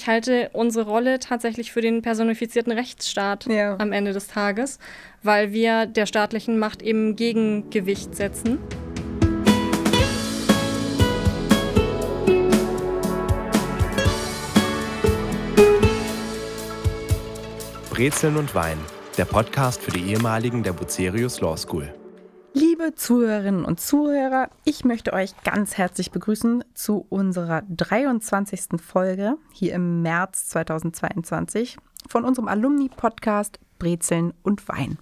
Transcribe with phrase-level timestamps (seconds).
[0.00, 3.76] ich halte unsere Rolle tatsächlich für den personifizierten Rechtsstaat Ja.
[3.78, 4.78] am Ende des Tages,
[5.22, 8.58] weil wir der staatlichen Macht eben Gegengewicht setzen.
[17.90, 18.78] Brezeln und Wein,
[19.18, 21.92] der Podcast für die ehemaligen der Bucerius Law School.
[22.80, 28.80] Liebe Zuhörerinnen und Zuhörer, ich möchte euch ganz herzlich begrüßen zu unserer 23.
[28.82, 31.76] Folge hier im März 2022
[32.08, 34.96] von unserem Alumni-Podcast Brezeln und Wein.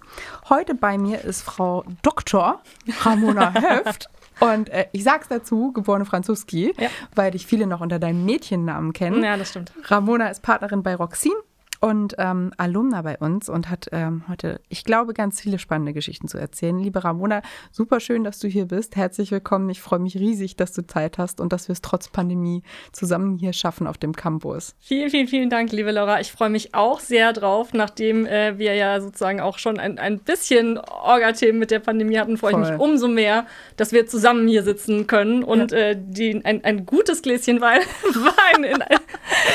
[0.49, 2.61] Heute bei mir ist Frau Dr.
[3.03, 3.53] Ramona
[3.85, 4.09] Höft.
[4.41, 6.89] Und äh, ich sag's dazu, geborene Franzuski, Ja.
[7.15, 9.23] weil dich viele noch unter deinem Mädchennamen kennen.
[9.23, 9.71] Ja, das stimmt.
[9.85, 11.31] Ramona ist Partnerin bei Roxin
[11.79, 16.27] und ähm, Alumna bei uns und hat ähm, heute, ich glaube, ganz viele spannende Geschichten
[16.27, 16.77] zu erzählen.
[16.77, 18.97] Liebe Ramona, super schön, dass du hier bist.
[18.97, 19.69] Herzlich willkommen.
[19.69, 23.37] Ich freue mich riesig, dass du Zeit hast und dass wir es trotz Pandemie zusammen
[23.37, 24.75] hier schaffen auf dem Campus.
[24.79, 26.19] Vielen, vielen, vielen Dank, liebe Laura.
[26.19, 30.19] Ich freue mich auch sehr drauf, nachdem äh, wir ja sozusagen auch schon ein, ein
[30.19, 32.71] bisschen Orga-Themen mit der Pandemie hatten, freue ich Voll.
[32.71, 33.45] mich umso mehr,
[33.77, 37.81] dass wir zusammen hier sitzen können und äh, die, ein, ein gutes Gläschen Wein,
[38.63, 38.63] in,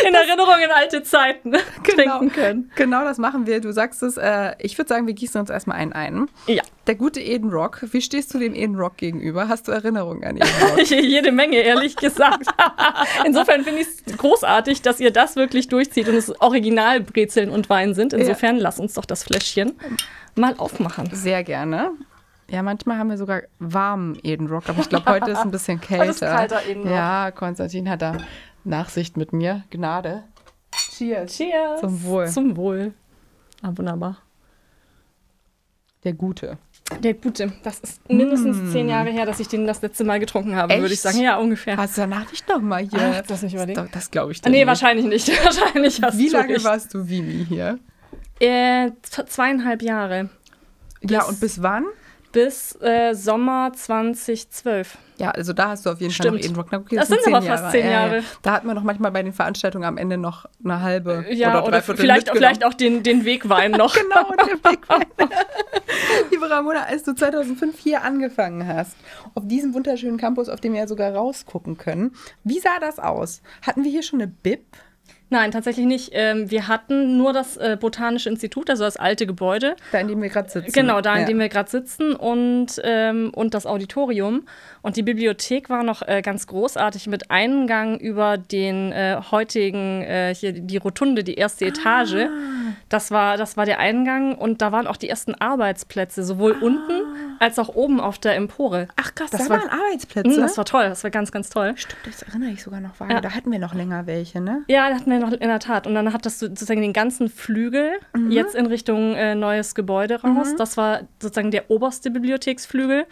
[0.09, 1.53] in Erinnerung in alte Zeiten
[1.85, 2.71] trinken können.
[2.77, 3.61] Genau das machen wir.
[3.61, 6.29] Du sagst es, äh, ich würde sagen, wir gießen uns erstmal einen ein.
[6.47, 9.49] Ja, Der gute Eden Rock, wie stehst du dem Eden Rock gegenüber?
[9.49, 10.81] Hast du Erinnerungen an Eden Rock?
[10.91, 12.47] jede Menge, ehrlich gesagt.
[13.27, 17.69] Insofern finde ich es großartig, dass ihr das wirklich durchzieht und es original Brezeln und
[17.71, 18.13] Wein sind.
[18.13, 19.73] Insofern lass uns doch das Fläschchen
[20.35, 21.09] mal aufmachen.
[21.13, 21.93] Sehr gerne.
[22.51, 25.81] Ja, manchmal haben wir sogar warmen Eden Rock, aber ich glaube, heute ist ein bisschen
[25.81, 26.05] kälter.
[26.05, 26.91] Heute ist kalter Eden Rock.
[26.93, 28.19] Ja, Konstantin hat da
[28.65, 29.65] Nachsicht mit mir.
[29.71, 30.25] Gnade.
[30.97, 31.37] Cheers.
[31.37, 31.81] Cheers.
[31.81, 32.29] Zum Wohl.
[32.29, 32.93] Zum Wohl.
[33.63, 34.19] Ah, wunderbar.
[36.05, 36.59] Der Gute.
[37.01, 37.53] Der Gute.
[37.63, 40.83] Das ist mindestens zehn Jahre her, dass ich den das letzte Mal getrunken habe, Echt?
[40.83, 41.19] würde ich sagen.
[41.19, 41.79] Ja, ungefähr.
[41.79, 43.23] Hast du danach nicht noch mal hier?
[43.23, 43.81] Ach, lass mich überlegen.
[43.81, 44.67] Das, das glaube ich Ah, dir nee, nicht.
[44.67, 45.29] wahrscheinlich nicht.
[45.45, 46.65] wahrscheinlich hast Wie lange recht.
[46.65, 47.79] warst du Vini hier?
[48.39, 50.29] Äh, zweieinhalb Jahre.
[51.03, 51.87] ja, Bis- und bis wann?
[52.35, 54.99] Bis äh, Sommer 2012.
[55.19, 56.39] Ja, also da hast du auf jeden Fall Stimmt.
[56.39, 56.67] noch Eden Rock.
[56.73, 58.07] Na, okay, Das sind sind aber fast zehn Ja, ja.
[58.07, 58.23] Jahre.
[58.43, 61.63] Da hat man noch manchmal bei den Veranstaltungen am Ende noch eine halbe Ja, oder
[61.63, 63.95] oder, drei Viertel vielleicht, vielleicht auch den, den Wegwein noch.
[64.05, 65.07] Genau, und der Wegwein.
[66.33, 68.97] Liebe Ramona, als du 2005 hier angefangen hast,
[69.35, 72.13] auf diesem wunderschönen Campus, auf dem wir ja sogar rausgucken können,
[72.43, 73.41] wie sah das aus?
[73.63, 74.65] Hatten wir hier schon eine Bib?
[75.35, 76.11] Nein, tatsächlich nicht.
[76.13, 79.75] Ähm, wir hatten nur das äh, Botanische Institut, also das alte Gebäude.
[79.91, 80.71] Da, in dem wir gerade sitzen.
[80.71, 81.27] Genau, da, in Ja.
[81.27, 84.47] dem wir gerade sitzen und, ähm, und das Auditorium.
[84.83, 90.33] Und die Bibliothek war noch äh, ganz großartig mit Eingang über den äh, heutigen, äh,
[90.37, 92.29] hier die Rotunde, die erste Etage.
[92.95, 92.97] Ah.
[92.97, 96.65] Das war, das war der Eingang und da waren auch die ersten Arbeitsplätze, sowohl Ah.
[96.65, 97.03] unten
[97.41, 98.87] als auch oben auf der Empore.
[98.97, 100.39] Ach krass, Das da war- waren Arbeitsplätze.
[100.39, 101.73] Mm, Das war toll, das war ganz, ganz toll.
[101.77, 103.13] Stimmt, das erinnere ich sogar noch vage.
[103.13, 103.21] Ja.
[103.21, 104.63] Da hatten wir noch länger welche, ne?
[104.69, 105.87] Ja, da hatten wir noch in der Tat.
[105.87, 108.31] Und dann hat das so- sozusagen den ganzen Flügel Mhm.
[108.31, 110.55] jetzt in Richtung äh, neues Gebäude raus.
[110.57, 113.07] Das war sozusagen der oberste Bibliotheksflügel.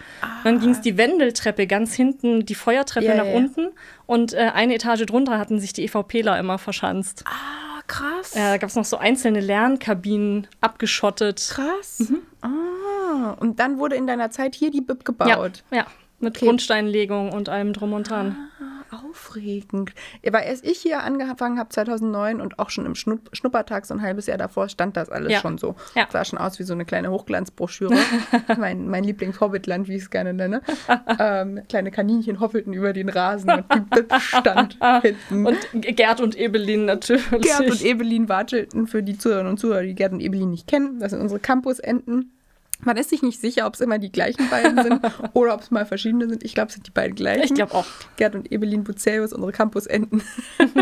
[0.45, 3.35] Dann ging es die Wendeltreppe ganz hinten, die Feuertreppe Ja, nach ja.
[3.35, 3.69] unten.
[4.07, 7.25] Und äh, eine Etage drunter hatten sich die EVPler immer verschanzt.
[7.27, 8.35] Ah, krass.
[8.35, 11.47] Ja, da gab es noch so einzelneLernkabinen abgeschottet.
[11.51, 12.03] Krass.
[12.41, 15.63] Ah, und dann wurde in deiner Zeit hier die Bib Ja, gebaut.
[15.71, 15.87] ja,
[16.21, 16.47] mit Okay.
[16.47, 18.37] Grundsteinlegung und allem drum und dran.
[18.93, 19.93] Aufregend.
[20.31, 24.03] Weil erst ich hier angefangen habe 2009 und auch schon im Schnupp Schnuppertag so ein
[24.03, 25.41] halbes Jahr davor stand das alles Ja.
[25.41, 25.75] schon so.
[25.95, 26.07] Ja.
[26.11, 27.95] Sah schon aus wie so eine kleine Hochglanzbroschüre.
[28.59, 30.63] mein mein Lieblings-Hobbitland, wie ich es gerne nenne.
[31.19, 33.65] ähm, kleine Kaninchen hoppelten über den Rasen und
[34.19, 35.47] stand hinten.
[35.47, 37.25] Und Gerd und Ebelin natürlich.
[37.41, 40.99] Gerd und Ebelin watschelten für die Zuhörerinnen und Zuhörer, die Gerd und Ebelin nicht kennen.
[41.01, 42.33] Das sind unsere Campusenten.
[42.85, 45.01] Man ist sich nicht sicher, ob es immer die gleichen beiden sind
[45.35, 46.43] oder ob es mal verschiedene sind.
[46.43, 47.45] Ich glaube, es sind die beiden gleichen.
[47.45, 47.87] Ich glaube auch.
[48.17, 50.23] Gerd und Ebelin Bucerius, unsere Campusenten,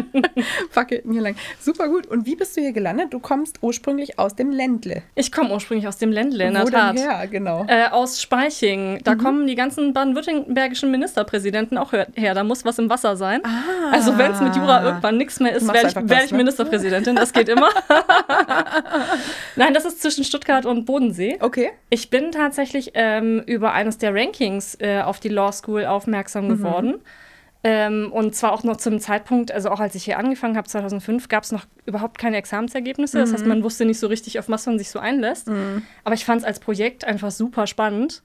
[0.70, 1.36] fackelten hier lang.
[1.60, 2.06] Super gut.
[2.06, 3.12] Und wie bist du hier gelandet?
[3.12, 5.02] Du kommst ursprünglich aus dem Ländle.
[5.14, 6.96] Ich komme ursprünglich aus dem Ländle, in der Wo Tat.
[6.96, 7.26] denn her?
[7.26, 7.64] Genau.
[7.68, 8.94] Äh, aus Speiching.
[8.94, 9.04] Mhm.
[9.04, 12.34] Da kommen die ganzen baden-württembergischen Ministerpräsidenten auch her.
[12.34, 13.42] Da muss was im Wasser sein.
[13.44, 13.92] Ah.
[13.92, 16.36] Also wenn es mit Jura irgendwann nichts mehr ist, werde ich, das, ich ne?
[16.36, 17.16] Ministerpräsidentin.
[17.16, 17.68] Das geht immer.
[19.56, 21.38] Nein, das ist zwischen Stuttgart und Bodensee.
[21.40, 21.70] Okay.
[21.90, 26.48] Ich bin tatsächlich ähm, über eines der Rankings äh, auf die Law School aufmerksam Mhm.
[26.48, 26.94] geworden.
[27.62, 31.28] Ähm, und zwar auch noch zum Zeitpunkt, also auch als ich hier angefangen habe, 2005,
[31.28, 33.18] gab es noch überhaupt keine Examensergebnisse.
[33.18, 33.34] Das Mhm.
[33.34, 35.50] heißt, man wusste nicht so richtig, auf was man sich so einlässt.
[36.04, 38.22] Aber ich fand es als Projekt einfach super spannend.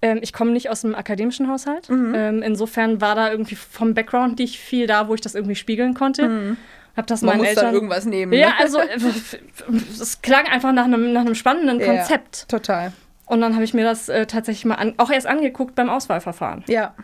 [0.00, 1.88] Ähm, ich komme nicht aus dem akademischen Haushalt.
[1.90, 2.12] Mhm.
[2.16, 5.94] Ähm, insofern war da irgendwie vom Background nicht viel da, wo ich das irgendwie spiegeln
[5.94, 6.56] konnte.
[6.96, 7.22] Hab das.
[7.22, 7.64] Man meinen muss Eltern.
[7.66, 8.30] dann irgendwas nehmen.
[8.30, 8.38] Ne?
[8.38, 8.96] ja, also äh,
[10.00, 12.48] es klang einfach nach einem, nach einem spannenden Ja, Konzept.
[12.48, 12.92] Total.
[13.26, 16.64] Und dann habe ich mir das äh, tatsächlich mal an, auch erst angeguckt beim Auswahlverfahren.
[16.66, 16.94] Ja.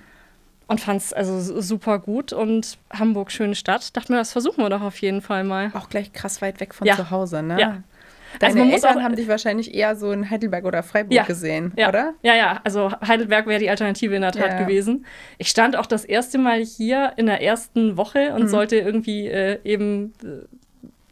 [0.67, 2.32] und fand es also super gut.
[2.35, 3.96] Und Hamburg, schöne Stadt.
[3.96, 5.70] Dachte mir, das versuchen wir doch auf jeden Fall mal.
[5.75, 6.96] Auch gleich krass weit weg von Ja.
[6.96, 7.58] zu Hause, ne?
[7.58, 7.79] Ja.
[8.40, 11.12] Deine Also man muss Eltern auch- haben dich wahrscheinlich eher so in Heidelberg oder Freiburg
[11.12, 11.25] Ja.
[11.25, 11.88] gesehen, Ja.
[11.88, 12.14] oder?
[12.22, 14.58] Ja, ja, also Heidelberg wäre die Alternative in der Tat Ja.
[14.62, 15.06] gewesen.
[15.38, 18.36] Ich stand auch das erste Mal hier in der ersten Woche Mhm.
[18.36, 20.46] und sollte irgendwie äh, eben äh,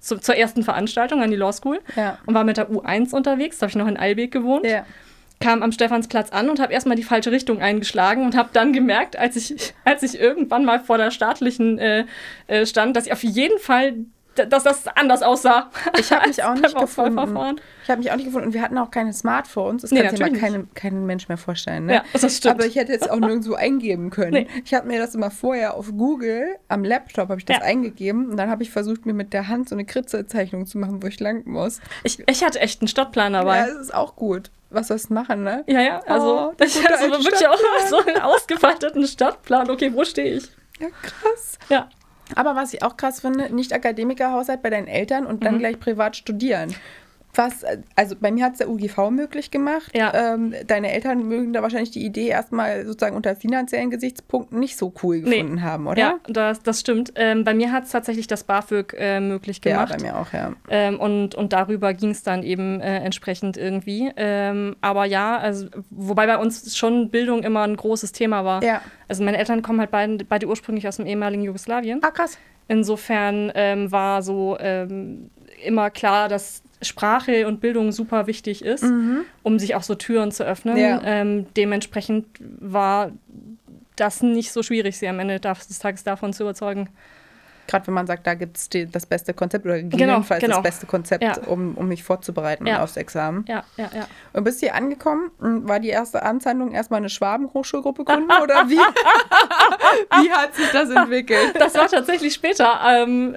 [0.00, 1.80] zu, zur ersten Veranstaltung an die Law School
[2.26, 3.58] und war mit der U1 unterwegs.
[3.58, 4.64] Da habe ich noch in Eilbeek gewohnt.
[4.66, 4.84] Ja.
[5.38, 9.18] kam am Stephansplatz an und habe erstmal die falsche Richtung eingeschlagen und habe dann gemerkt,
[9.18, 12.06] als ich, als ich irgendwann mal vor der staatlichen äh,
[12.46, 13.96] äh, stand, dass ich auf jeden Fall,
[14.36, 15.70] dass das anders aussah.
[15.98, 17.60] Ich habe mich auch nicht gefunden.
[17.84, 19.82] Ich habe mich auch nicht gefunden und wir hatten auch keine Smartphones.
[19.82, 21.86] Das Nee, kann sich mal keine, kein Mensch mehr vorstellen.
[21.86, 21.94] Ne?
[21.94, 22.56] Ja, das stimmt.
[22.56, 24.32] Aber ich hätte jetzt auch nirgendwo eingeben können.
[24.32, 24.46] Nee.
[24.64, 27.62] Ich habe mir das immer vorher auf Google am Laptop habe ich das Ja.
[27.62, 31.02] eingegeben und dann habe ich versucht, mir mit der Hand so eine Kritzelzeichnung zu machen,
[31.02, 31.80] wo ich lang muss.
[32.02, 33.60] Ich, ich hatte echt einen Stadtplan Ja, dabei.
[33.68, 34.50] es ist auch gut.
[34.70, 35.62] Was sollst du machen, ne?
[35.68, 39.70] Ja, ja, also Oh, ich hatte so wirklich auch so einen ausgefalteten Stadtplan.
[39.70, 40.50] Okay, wo stehe ich?
[40.80, 41.58] Ja, krass.
[41.68, 41.88] Ja.
[42.34, 45.58] Aber was ich auch krass finde, nicht Akademikerhaushalt bei deinen Eltern und dann Mhm.
[45.60, 46.74] gleich privat studieren.
[47.36, 49.92] Was, äh, also bei mir hat es der UGV möglich gemacht.
[49.94, 50.12] Ja.
[50.34, 54.92] Ähm, deine Eltern mögen da wahrscheinlich die Idee erstmal sozusagen unter finanziellen Gesichtspunkten nicht so
[55.02, 55.36] cool Nee.
[55.42, 55.98] gefunden haben, oder?
[56.00, 57.12] Ja, das, das stimmt.
[57.14, 59.96] Ähm, bei mir hat es tatsächlich das BAföG äh, möglich Ja, gemacht.
[59.98, 60.52] bei mir auch, ja.
[60.70, 64.10] Ähm, und, und darüber ging es dann eben äh, entsprechend irgendwie.
[64.16, 68.62] Ähm, aber ja, also, wobei bei uns schon Bildung immer ein großes Thema war.
[68.64, 68.80] Ja.
[69.08, 72.00] Also meine Eltern kommen halt beide, beide ursprünglich aus dem ehemaligen Jugoslawien.
[72.02, 72.38] Ah, krass.
[72.68, 75.30] Insofern ähm, war so ähm,
[75.64, 78.84] immer klar, dass Sprache und Bildung super wichtig ist,
[79.42, 80.74] um sich auch so Türen zu öffnen.
[80.74, 80.80] Mhm.
[80.80, 81.00] Ja.
[81.04, 83.12] Ähm, dementsprechend war
[83.96, 86.90] das nicht so schwierig, sie am Ende des Tages davon zu überzeugen.
[87.66, 90.56] Gerade wenn man sagt, da gibt es das beste Konzept oder gegebenenfalls genau.
[90.56, 91.36] das beste Konzept, Ja.
[91.46, 92.82] um, um mich vorzubereiten Ja.
[92.82, 93.44] aufs Examen.
[93.48, 94.06] Ja, ja, ja.
[94.32, 95.30] Und bist hier angekommen?
[95.38, 98.76] und War die erste Anzeichnung erstmal eine Schwaben-Hochschulgruppe gründen oder wie?
[100.22, 101.54] wie hat sich das entwickelt?
[101.58, 102.78] Das war tatsächlich später.
[102.86, 103.36] Ähm,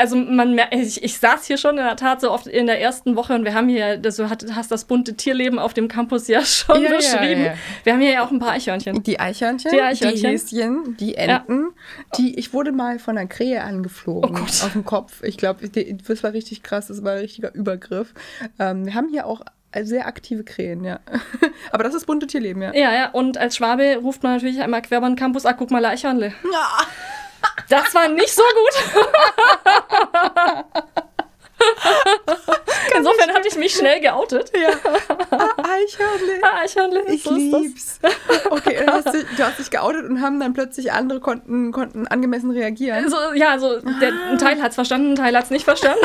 [0.00, 3.16] also man ich, ich saß hier schon in der Tat so oft in der ersten
[3.16, 6.40] Woche und wir haben hier, du hat- hast das bunte Tierleben auf dem Campus ja
[6.44, 7.44] schon Ja, ja, beschrieben.
[7.44, 7.54] ja.
[7.84, 9.02] Wir haben hier ja auch ein paar Eichhörnchen.
[9.02, 10.30] Die Eichhörnchen, Die Eichhörnchen.
[10.30, 11.68] Häschen, die Enten.
[12.16, 15.22] Die, ich wurde mal von einer Krähe angeflogen Oh auf dem Kopf.
[15.22, 18.14] Ich glaube, das war richtig krass, das war ein richtiger Übergriff.
[18.58, 19.42] Ähm, wir haben hier auch
[19.82, 20.98] sehr aktive Krähen, ja.
[21.72, 22.74] Aber das ist bunte Tierleben, ja.
[22.74, 25.70] Ja, ja, und als Schwabe ruft man natürlich einmal quer über den Campus, ah, guck
[25.70, 26.32] mal, Eichhörnle.
[27.70, 29.04] Das war nicht so gut.
[32.96, 34.52] Insofern hatte ich mich schnell geoutet.
[34.54, 34.70] Ja.
[35.32, 36.42] Ah, Eichhörnle.
[36.42, 38.00] Ah, Eichhörnle, Ich so lieb's.
[38.50, 42.06] Okay, du hast, dich, du hast dich geoutet und haben dann plötzlich andere konnten, konnten
[42.08, 43.08] angemessen reagieren.
[43.08, 46.04] So, ja, so der, ein Teil hat es verstanden, ein Teil hat es nicht verstanden.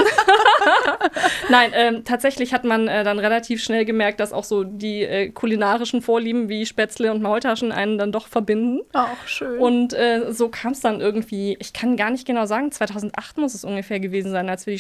[1.49, 5.29] Nein, ähm, tatsächlich hat man äh, dann relativ schnell gemerkt, dass auch so die äh,
[5.29, 8.81] kulinarischen Vorlieben wie Spätzle und Maultaschen einen dann doch verbinden.
[8.93, 9.59] Auch schön.
[9.59, 13.53] Und äh, so kam es dann irgendwie, ich kann gar nicht genau sagen, 2008 muss
[13.53, 14.79] es ungefähr gewesen sein, als wir die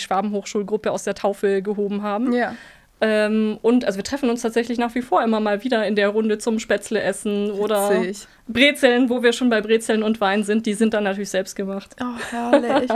[0.65, 2.33] Schwabenhochschulgruppe aus der Taufe gehoben haben.
[2.33, 2.55] ja.
[3.01, 6.07] Ähm, und also wir treffen uns tatsächlich nach wie vor immer mal wieder in der
[6.07, 8.25] Runde zum Spätzle essen oder Witzig.
[8.47, 10.65] Brezeln, wo wir schon bei Brezeln und Wein sind.
[10.65, 11.93] Die sind dann natürlich selbst gemacht.
[12.01, 12.89] Oh, herrlich.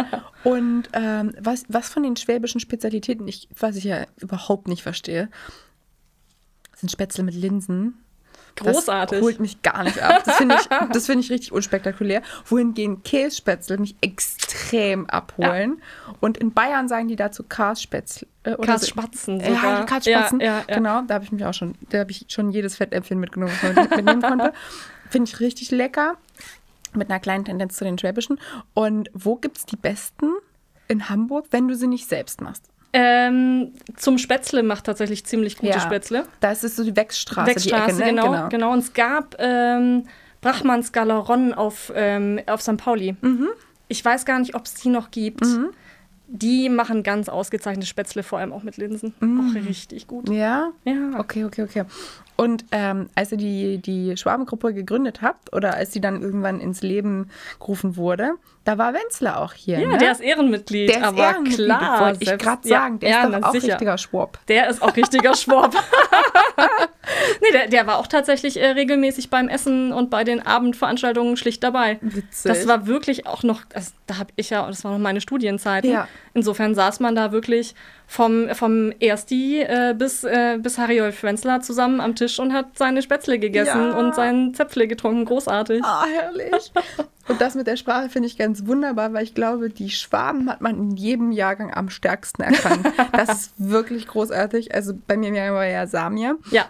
[0.45, 5.27] Und ähm, was, was von den schwäbischen Spezialitäten, ich, was ich ja überhaupt nicht verstehe,
[6.77, 7.95] sind Spätzle mit Linsen.
[8.59, 9.17] Großartig.
[9.19, 10.23] Das holt mich gar nicht ab.
[10.25, 12.21] Das finde ich, das finde ich richtig unspektakulär.
[12.45, 15.81] Wohingegen Kässpätzle mich extrem abholen.
[16.19, 18.27] Und in Bayern sagen die dazu Kasspätzle.
[18.43, 19.39] Äh, so- Kasspatzen.
[19.39, 20.39] Ja, Katzspatzen.
[20.39, 20.75] Ja, ja, ja.
[20.75, 23.73] Genau, da habe ich mich auch schon, da habe ich schon jedes Fettäpfchen mitgenommen, was
[23.75, 24.53] man mitnehmen konnte.
[25.09, 26.15] Finde ich richtig lecker.
[26.95, 28.39] Mit einer kleinen Tendenz zu den Schwäbischen.
[28.73, 30.31] Und wo gibt es die besten
[30.87, 32.65] in Hamburg, wenn du sie nicht selbst machst?
[32.91, 35.79] Ähm, zum Spätzle macht tatsächlich ziemlich gute Ja.
[35.79, 36.25] Spätzle.
[36.39, 38.21] Da ist es so die Wechsstraße, Wegstraße, die Ecke, ne?
[38.23, 38.73] genau, genau.
[38.73, 40.05] Und es gab ähm,
[40.41, 42.77] Brachmanns Galeron auf, ähm, auf St.
[42.77, 43.15] Pauli.
[43.21, 43.49] Mhm.
[43.87, 45.41] Ich weiß gar nicht, ob es die noch gibt.
[46.31, 49.13] Die machen ganz ausgezeichnete Spätzle, vor allem auch mit Linsen.
[49.19, 49.39] Mhm.
[49.39, 50.29] Auch richtig gut.
[50.29, 50.69] Ja.
[50.85, 51.19] Ja.
[51.19, 51.85] Okay, okay, okay.
[52.35, 56.81] Und ähm, als ihr die, die Schwabengruppe gegründet habt oder als sie dann irgendwann ins
[56.81, 59.79] Leben gerufen wurde, da war Wenzler auch hier.
[59.79, 59.97] Ja, ne?
[59.97, 60.89] der ist Ehrenmitglied.
[60.89, 62.99] Der ist aber Ehrenmitglied, klar, wollte ich gerade ja, sagen.
[62.99, 63.67] Der ja, ist doch auch sicher.
[63.67, 64.39] richtiger Schwab.
[64.47, 65.73] Der ist auch richtiger Schwab.
[67.41, 71.63] nee, der, der war auch tatsächlich äh, regelmäßig beim Essen und bei den Abendveranstaltungen schlicht
[71.63, 71.97] dabei.
[72.01, 72.43] Witzig.
[72.43, 75.91] Das war wirklich auch noch, das, da habe ich ja, das war noch meine Studienzeiten.
[75.91, 76.07] Ja.
[76.33, 77.73] Insofern saß man da wirklich
[78.07, 83.01] vom, vom Ersti äh, bis, äh, bis Harry-Olf Wenzler zusammen am Tisch und hat seine
[83.01, 83.97] Spätzle gegessen Ja.
[83.97, 85.25] und seinen Zäpfle getrunken.
[85.25, 85.83] Großartig.
[85.83, 86.71] Ah, herrlich.
[87.27, 90.61] Und das mit der Sprache finde ich ganz wunderbar, weil ich glaube, die Schwaben hat
[90.61, 92.87] man in jedem Jahrgang am stärksten erkannt.
[93.11, 94.73] Das ist wirklich großartig.
[94.73, 96.37] Also bei mir war ja Samir.
[96.49, 96.65] Ja.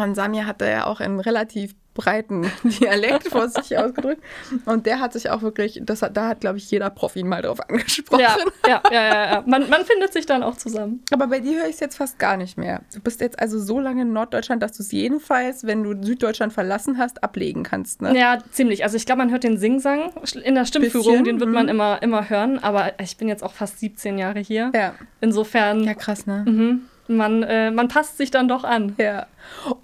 [0.00, 4.22] Und Samir hatte ja auch einen relativ breiten Dialekt vor sich ausgedrückt.
[4.64, 7.42] Und der hat sich auch wirklich, das hat, da hat, glaube ich, jeder Profi mal
[7.42, 8.20] drauf angesprochen.
[8.20, 8.36] Ja,
[8.66, 9.32] ja, ja, ja.
[9.32, 9.44] ja.
[9.46, 11.02] Man, man findet sich dann auch zusammen.
[11.12, 12.82] Aber bei dir höre ich es jetzt fast gar nicht mehr.
[12.94, 16.52] Du bist jetzt also so lange in Norddeutschland, dass du es jedenfalls, wenn du Süddeutschland
[16.52, 18.16] verlassen hast, ablegen kannst, ne?
[18.16, 18.84] Ja, ziemlich.
[18.84, 20.12] Also ich glaube, man hört den Singsang
[20.44, 21.70] in der Stimmführung, Bisschen, den wird man mhm.
[21.70, 22.60] immer, immer hören.
[22.60, 24.70] Aber ich bin jetzt auch fast 17 Jahre hier.
[24.72, 24.94] Ja.
[25.20, 26.44] Insofern, Ja, krass, ne?
[26.46, 28.94] mhm, man, äh, man passt sich dann doch an.
[28.98, 29.26] Ja.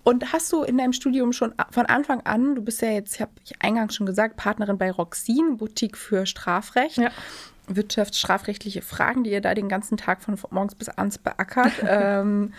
[0.02, 3.20] Und hast du in deinem Studium schon von Anfang an, du bist ja jetzt, ich
[3.20, 6.98] habe eingangs schon gesagt, Partnerin bei Roxin, Boutique für Strafrecht.
[6.98, 7.10] Ja.
[7.66, 11.72] Wirtschaftsstrafrechtliche Fragen, die ihr da den ganzen Tag von morgens bis abends beackert.
[11.88, 12.52] ähm,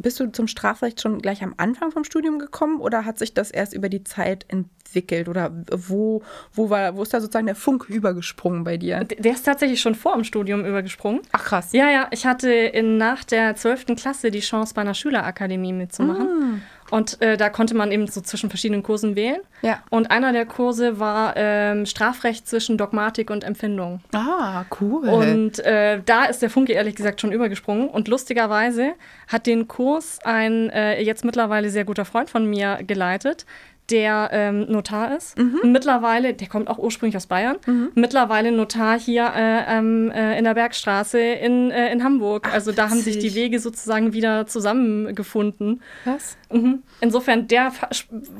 [0.00, 3.50] bist du zum Strafrecht schon gleich am Anfang vom Studium gekommen oder hat sich das
[3.50, 5.28] erst über die Zeit entwickelt?
[5.28, 9.04] Oder wo, wo, war, wo ist da sozusagen der Funke übergesprungen bei dir?
[9.04, 11.20] Der ist tatsächlich schon vor dem Studium übergesprungen.
[11.32, 11.72] Ach krass.
[11.72, 13.96] Ja, ja, ich hatte in, nach der 12.
[13.96, 16.62] Klasse die Chance, bei einer Schülerakademie mitzumachen.
[16.90, 19.40] Und äh, da konnte man eben so zwischen verschiedenen Kursen wählen.
[19.62, 19.82] Ja.
[19.90, 24.00] Und einer der Kurse war ähm, Strafrecht zwischen Dogmatik und Empfindung.
[24.12, 25.08] Ah, cool.
[25.08, 27.88] Und äh, da ist der Funke ehrlich gesagt schon übergesprungen.
[27.88, 28.92] Und lustigerweise
[29.28, 33.46] hat den Kurs ein äh, jetzt mittlerweile sehr guter Freund von mir geleitet,
[33.90, 35.36] der ähm, Notar ist.
[35.62, 37.56] Mittlerweile, der kommt auch ursprünglich aus Bayern,
[37.94, 42.46] mittlerweile Notar hier äh, äh, in der Bergstraße in, äh, in Hamburg.
[42.48, 43.34] Ach, also da haben sich die witzig.
[43.34, 45.82] Wege sozusagen wieder zusammengefunden.
[46.04, 46.36] was?
[46.52, 46.82] Mhm.
[47.00, 47.72] Insofern, der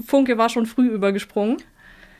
[0.07, 1.59] Funke war schon früh übergesprungen.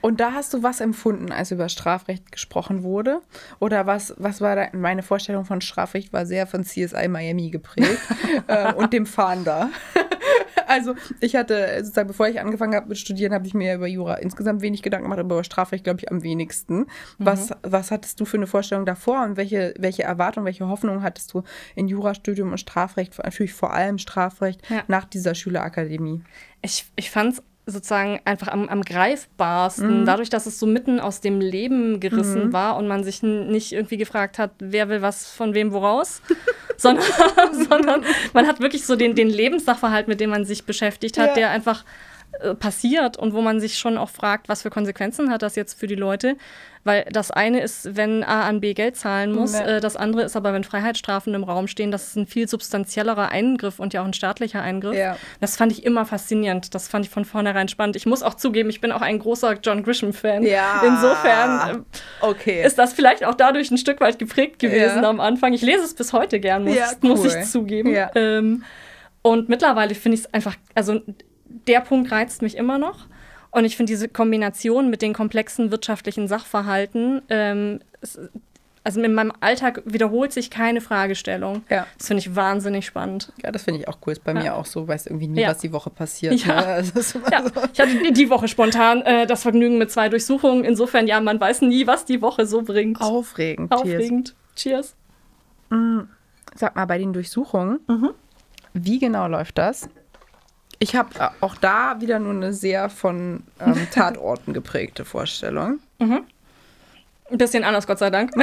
[0.03, 3.21] Und da hast du was empfunden, als über Strafrecht gesprochen wurde?
[3.59, 4.69] Oder was, was war da?
[4.73, 8.01] Meine Vorstellung von Strafrecht war sehr von CSI Miami geprägt
[8.47, 9.69] äh, und dem Fahnder.
[10.67, 14.15] also ich hatte, sozusagen, bevor ich angefangen habe mit Studieren, habe ich mir über Jura
[14.15, 16.87] insgesamt wenig Gedanken gemacht, aber über Strafrecht, glaube ich, am wenigsten.
[17.19, 21.33] Was, was hattest du für eine Vorstellung davor und welche, welche Erwartung, welche Hoffnung hattest
[21.35, 21.43] du
[21.75, 24.83] in Jurastudium und Strafrecht, natürlich vor allem Strafrecht, Ja.
[24.89, 26.23] nach dieser Schülerakademie?
[26.63, 28.83] Ich, ich fand es sozusagen einfach am, am Mhm.
[28.85, 33.73] greifbarsten, dadurch, dass es so mitten aus dem Leben gerissen war und man sich nicht
[33.73, 36.21] irgendwie gefragt hat, wer will was von wem woraus,
[36.77, 37.05] sondern,
[37.69, 41.35] sondern man hat wirklich so den, den Lebenssachverhalt, mit dem man sich beschäftigt hat, Ja.
[41.35, 41.85] der einfach
[42.59, 45.87] passiert und wo man sich schon auch fragt, was für Konsequenzen hat das jetzt für
[45.87, 46.37] die Leute.
[46.83, 49.67] Weil das eine ist, wenn A an B Geld zahlen muss, Ja.
[49.67, 53.29] äh, das andere ist aber, wenn Freiheitsstrafen im Raum stehen, das ist ein viel substanziellerer
[53.31, 54.97] Eingriff und ja auch ein staatlicher Eingriff.
[54.97, 55.19] Ja.
[55.41, 56.75] Das fand ich immer faszinierend.
[56.75, 57.97] Das fand ich von vornherein spannend.
[57.97, 60.43] Ich muss auch zugeben, ich bin auch ein großer John Grisham-Fan.
[60.45, 60.83] Ja.
[60.87, 61.85] Insofern
[62.23, 62.63] Okay.
[62.63, 65.11] äh, ist das vielleicht auch dadurch ein Stück weit geprägt gewesen Ja.
[65.11, 65.53] am Anfang.
[65.53, 67.27] Ich lese es bis heute gern, muss, Ja, muss cool.
[67.27, 67.95] ich zugeben.
[68.15, 68.65] Ähm,
[69.21, 71.01] und mittlerweile finde ich es einfach, also
[71.67, 73.07] der Punkt reizt mich immer noch.
[73.51, 78.19] Und ich finde diese Kombination mit den komplexen wirtschaftlichen Sachverhalten, ähm, es,
[78.85, 81.63] also in meinem Alltag wiederholt sich keine Fragestellung.
[81.69, 81.87] Ja.
[81.99, 83.33] Das finde ich wahnsinnig spannend.
[83.43, 84.13] Ja, das finde ich auch cool.
[84.15, 84.41] Ist bei Ja.
[84.41, 85.49] mir auch so, weiß irgendwie nie, Ja.
[85.51, 86.33] was die Woche passiert.
[86.35, 86.47] Ja.
[86.61, 86.67] Ne?
[86.67, 87.19] Also, so.
[87.73, 90.65] ich hatte die- Woche spontan äh, das Vergnügen mit zwei Durchsuchungen.
[90.65, 93.01] Insofern, ja, man weiß nie, was die Woche so bringt.
[93.01, 93.73] Aufregend.
[93.73, 94.35] Aufregend.
[94.55, 94.95] Cheers.
[95.69, 96.07] Cheers.
[96.55, 98.11] Sag mal, bei den Durchsuchungen, Mhm.
[98.73, 99.89] wie genau läuft das?
[100.83, 101.11] Ich habe
[101.41, 105.79] auch da wieder nur eine sehr von ähm, Tatorten geprägte Vorstellung.
[107.31, 108.33] Ein bisschen anders, Gott sei Dank.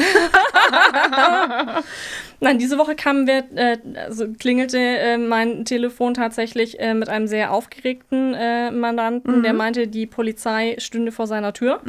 [2.39, 7.27] Nein, diese Woche kamen wir, äh, also klingelte äh, mein Telefon tatsächlich äh, mit einem
[7.27, 11.81] sehr aufgeregten äh, Mandanten, der meinte, die Polizei stünde vor seiner Tür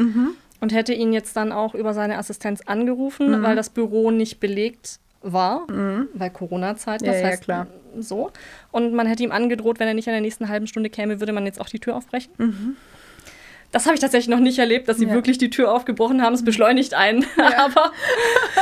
[0.60, 4.98] und hätte ihn jetzt dann auch über seine Assistenz angerufen, weil das Büro nicht belegt
[5.22, 5.66] war,
[6.14, 7.66] weil Corona-Zeit, das Ja, ja, heißt klar.
[7.98, 8.30] so.
[8.70, 11.32] Und man hätte ihm angedroht, wenn er nicht in der nächsten halben Stunde käme, würde
[11.32, 12.76] man jetzt auch die Tür aufbrechen.
[13.70, 15.12] Das habe ich tatsächlich noch nicht erlebt, dass sie Ja.
[15.12, 16.32] wirklich die Tür aufgebrochen haben.
[16.34, 17.26] Es beschleunigt einen.
[17.58, 17.92] Aber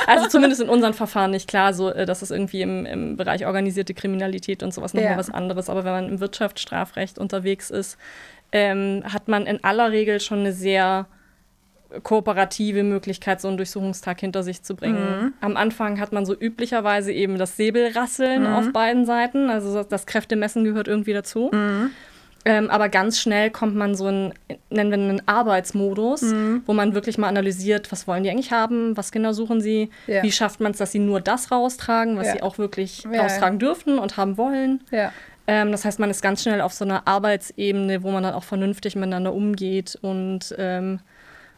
[0.09, 3.47] also zumindest in unseren Verfahren nicht klar, so äh, das ist irgendwie im, im Bereich
[3.47, 5.17] organisierte Kriminalität und sowas nochmal Ja.
[5.19, 5.71] was anderes.
[5.71, 7.99] Aber wenn man im Wirtschaftsstrafrecht unterwegs ist,
[8.51, 11.07] ähm, hat man in aller Regel schon eine sehr
[12.02, 15.35] kooperative Möglichkeit, so einen Durchsuchungstag hinter sich zu bringen.
[15.40, 19.50] Am Anfang hat man so üblicherweise eben das Säbelrasseln auf beiden Seiten.
[19.50, 21.50] Also das- Kräftemessen gehört irgendwie dazu.
[22.49, 24.33] Ähm, aber ganz schnell kommt man so in,
[24.71, 26.62] nennen wir einen Arbeitsmodus, Mhm.
[26.64, 30.23] wo man wirklich mal analysiert, was wollen die eigentlich haben, was genau suchen sie, Ja.
[30.23, 32.33] wie schafft man es, dass sie nur das raustragen, was Ja.
[32.35, 34.81] sie auch wirklich Ja, raustragen dürfen und haben wollen.
[35.49, 38.45] Ähm, das heißt, man ist ganz schnell auf so einer Arbeitsebene, wo man dann auch
[38.45, 41.00] vernünftig miteinander umgeht und, ähm,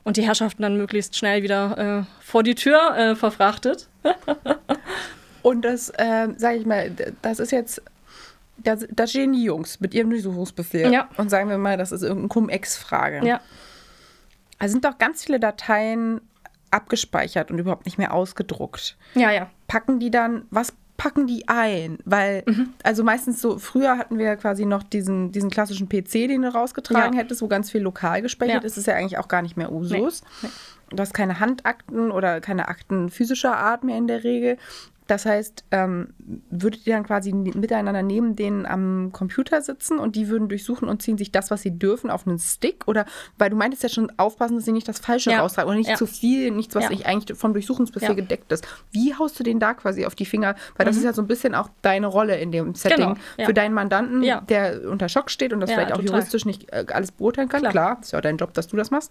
[0.09, 3.89] und die Herrschaften dann möglichst schnell wieder äh, vor die Tür äh, verfrachtet.
[5.43, 7.83] Und das, ähm, sage ich mal, das ist jetzt,
[8.57, 10.91] das, da stehen die Jungs mit ihrem Durchsuchungsbefehl.
[10.91, 11.11] Ja.
[11.19, 13.27] Und sagen wir mal, das ist irgendeine Cum-Ex-Frage.
[13.27, 13.43] Ja.
[14.59, 16.23] Da sind doch ganz viele Dateien
[16.71, 18.97] abgespeichert und überhaupt nicht mehr ausgedruckt.
[19.15, 19.51] Ja, ja.
[19.67, 21.97] Packen die dann, was packen die ein?
[22.05, 22.75] Weil, Mhm.
[22.83, 26.53] also meistens so, früher hatten wir ja quasi noch diesen, diesen klassischen PC, den du
[26.53, 27.21] rausgetragen Ja.
[27.21, 28.67] hättest, wo ganz viel lokal gespeichert Ja.
[28.67, 28.77] ist.
[28.77, 30.23] ist ja eigentlich auch gar nicht mehr Usus.
[30.43, 30.49] Nee.
[30.91, 34.57] Du hast keine Handakten oder keine Akten physischer Art mehr in der Regel.
[35.09, 36.09] Das heißt, ähm,
[36.51, 41.03] würdet ihr dann quasi miteinander neben denen am Computer sitzen und die würden durchsuchen und
[41.03, 42.87] ziehen sich das, was sie dürfen, auf einen Stick?
[42.87, 43.07] Oder,
[43.39, 45.41] weil du meintest ja schon, aufpassen, dass sie nicht das Falsche Ja.
[45.41, 45.97] raustragen oder nicht Ja.
[45.97, 46.91] zu viel, nichts, was Ja.
[46.91, 48.15] nicht eigentlich vom Durchsuchungsbefehl Ja.
[48.15, 48.69] gedeckt ist.
[48.93, 50.55] Wie haust du den da quasi auf die Finger?
[50.77, 53.15] Weil das ist ja so ein bisschen auch deine Rolle in dem Setting Mhm.
[53.15, 53.47] Genau, ja.
[53.47, 56.17] für deinen Mandanten, der unter Schock steht und das vielleicht auch total.
[56.17, 57.61] juristisch nicht äh, alles beurteilen kann.
[57.61, 57.73] Klar.
[57.73, 57.99] Klar.
[58.03, 59.11] ist ja auch dein Job, dass du das machst.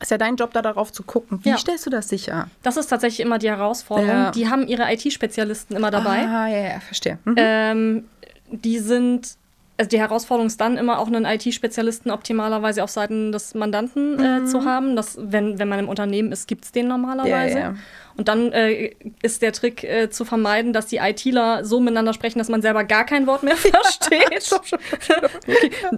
[0.00, 1.40] Ist ja dein Job, da darauf zu gucken.
[1.42, 1.58] Wie Ja.
[1.58, 2.48] stellst du das sicher?
[2.62, 4.10] Das ist tatsächlich immer die Herausforderung.
[4.10, 4.30] Ja.
[4.30, 6.26] Die haben ihre IT-Spezialisten immer dabei.
[6.26, 7.18] Ah, ja, ja, verstehe.
[7.24, 7.34] Mhm.
[7.38, 8.04] Ähm,
[8.50, 9.36] die sind,
[9.78, 14.44] also die Herausforderung ist dann immer auch einen IT-Spezialisten optimalerweise auf Seiten des Mandanten äh,
[14.46, 14.96] zu haben.
[14.96, 17.58] Das, wenn, wenn man im Unternehmen ist, gibt es den normalerweise.
[17.58, 17.74] Ja, ja.
[18.18, 22.38] Und dann äh, ist der Trick äh, zu vermeiden, dass die ITler so miteinander sprechen,
[22.38, 24.50] dass man selber gar kein Wort mehr versteht.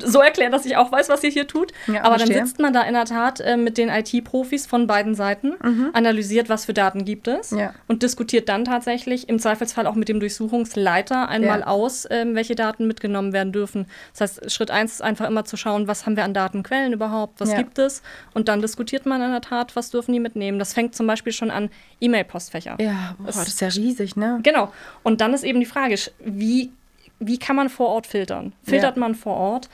[0.04, 1.72] So erklären, dass ich auch weiß, was ihr hier tut.
[1.86, 2.36] Ja, Aber verstehe.
[2.36, 5.54] dann sitzt man da in der Tat äh, mit den IT-Profis von beiden Seiten,
[5.92, 7.58] analysiert, was für Daten gibt es Mhm.
[7.58, 7.74] Ja.
[7.86, 11.66] und diskutiert dann tatsächlich im Zweifelsfall auch mit dem Durchsuchungsleiter einmal Ja.
[11.66, 13.67] aus, ähm, welche Daten mitgenommen werden dürfen.
[13.74, 17.40] Das heißt, Schritt eins ist einfach immer zu schauen, was haben wir an Datenquellen überhaupt,
[17.40, 17.56] was Ja.
[17.58, 18.02] gibt es
[18.34, 20.58] und dann diskutiert man in der Tat, was dürfen die mitnehmen.
[20.58, 21.70] Das fängt zum Beispiel schon an
[22.00, 22.76] E-Mail-Postfächer.
[22.80, 24.40] Ja, boah, das ist ja riesig, ne?
[24.42, 24.72] Genau.
[25.02, 26.70] Und dann ist eben die Frage, wie,
[27.18, 28.52] wie kann man vor Ort filtern?
[28.62, 29.00] Filtert Ja.
[29.00, 29.68] man vor Ort?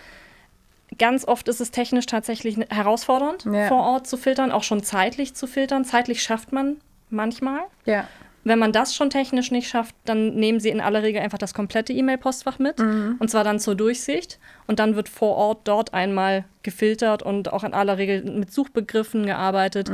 [0.98, 3.66] Ganz oft ist es technisch tatsächlich herausfordernd, Ja.
[3.68, 5.84] vor Ort zu filtern, auch schon zeitlich zu filtern.
[5.84, 6.76] Zeitlich schafft man
[7.10, 7.60] manchmal.
[7.84, 8.06] Ja.
[8.44, 11.54] Wenn man das schon technisch nicht schafft, dann nehmen sie in aller Regel einfach das
[11.54, 12.78] komplette E-Mail-Postfach mit.
[12.78, 14.38] Und zwar dann zur Durchsicht.
[14.66, 19.24] Und dann wird vor Ort dort einmal gefiltert und auch in aller Regel mit Suchbegriffen
[19.26, 19.90] gearbeitet.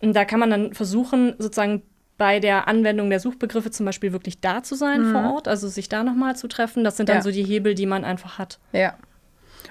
[0.00, 1.82] Und da kann man dann versuchen, sozusagen
[2.18, 5.88] bei der Anwendung der Suchbegriffe zum Beispiel wirklich da zu sein vor Ort, also sich
[5.88, 6.82] da nochmal zu treffen.
[6.84, 7.22] Das sind dann Ja.
[7.22, 8.58] so die Hebel, die man einfach hat.
[8.72, 8.94] Ja.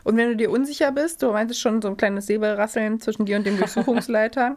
[0.06, 3.36] Und wenn du dir unsicher bist, du meintest schon so ein kleines Säbelrasseln zwischen dir
[3.38, 4.56] und dem Durchsuchungsleiter,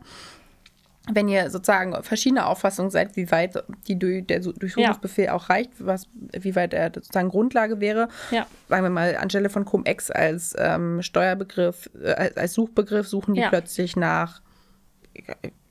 [1.12, 6.07] wenn ihr sozusagen verschiedene Auffassungen seid, wie weit die, der Su- Durchsuchungsbefehl auch reicht, was,
[6.33, 8.47] wie weit er sozusagen Grundlage wäre, Ja.
[8.68, 13.49] sagen wir mal, anstelle von Cum-Ex als ähm, Steuerbegriff, äh, als- Suchbegriff, suchen die Ja.
[13.49, 14.40] plötzlich nach,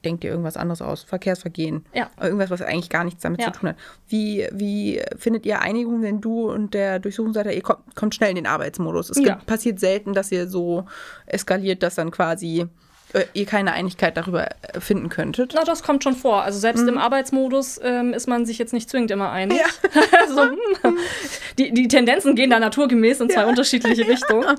[0.05, 2.09] denkt ihr irgendwas anderes aus, Verkehrsvergehen, Ja.
[2.21, 3.51] irgendwas, was eigentlich gar nichts damit Ja.
[3.51, 3.75] zu tun hat.
[4.07, 8.35] Wie, wie findet ihr Einigung, wenn du und der Durchsuchungsleiter, ihr kommt, kommt schnell in
[8.37, 9.09] den Arbeitsmodus?
[9.09, 9.33] Es Ja.
[9.35, 10.85] gibt, passiert selten, dass ihr so
[11.25, 12.67] eskaliert, dass dann quasi
[13.13, 15.53] äh, ihr keine Einigkeit darüber äh, finden könntet.
[15.55, 16.43] Na, das kommt schon vor.
[16.43, 19.59] Also selbst im Arbeitsmodus ähm, ist man sich jetzt nicht zwingend immer einig.
[19.59, 20.01] Ja.
[20.19, 20.97] also, hm,
[21.57, 24.45] die, die Tendenzen gehen da naturgemäß in zwei unterschiedliche Richtungen.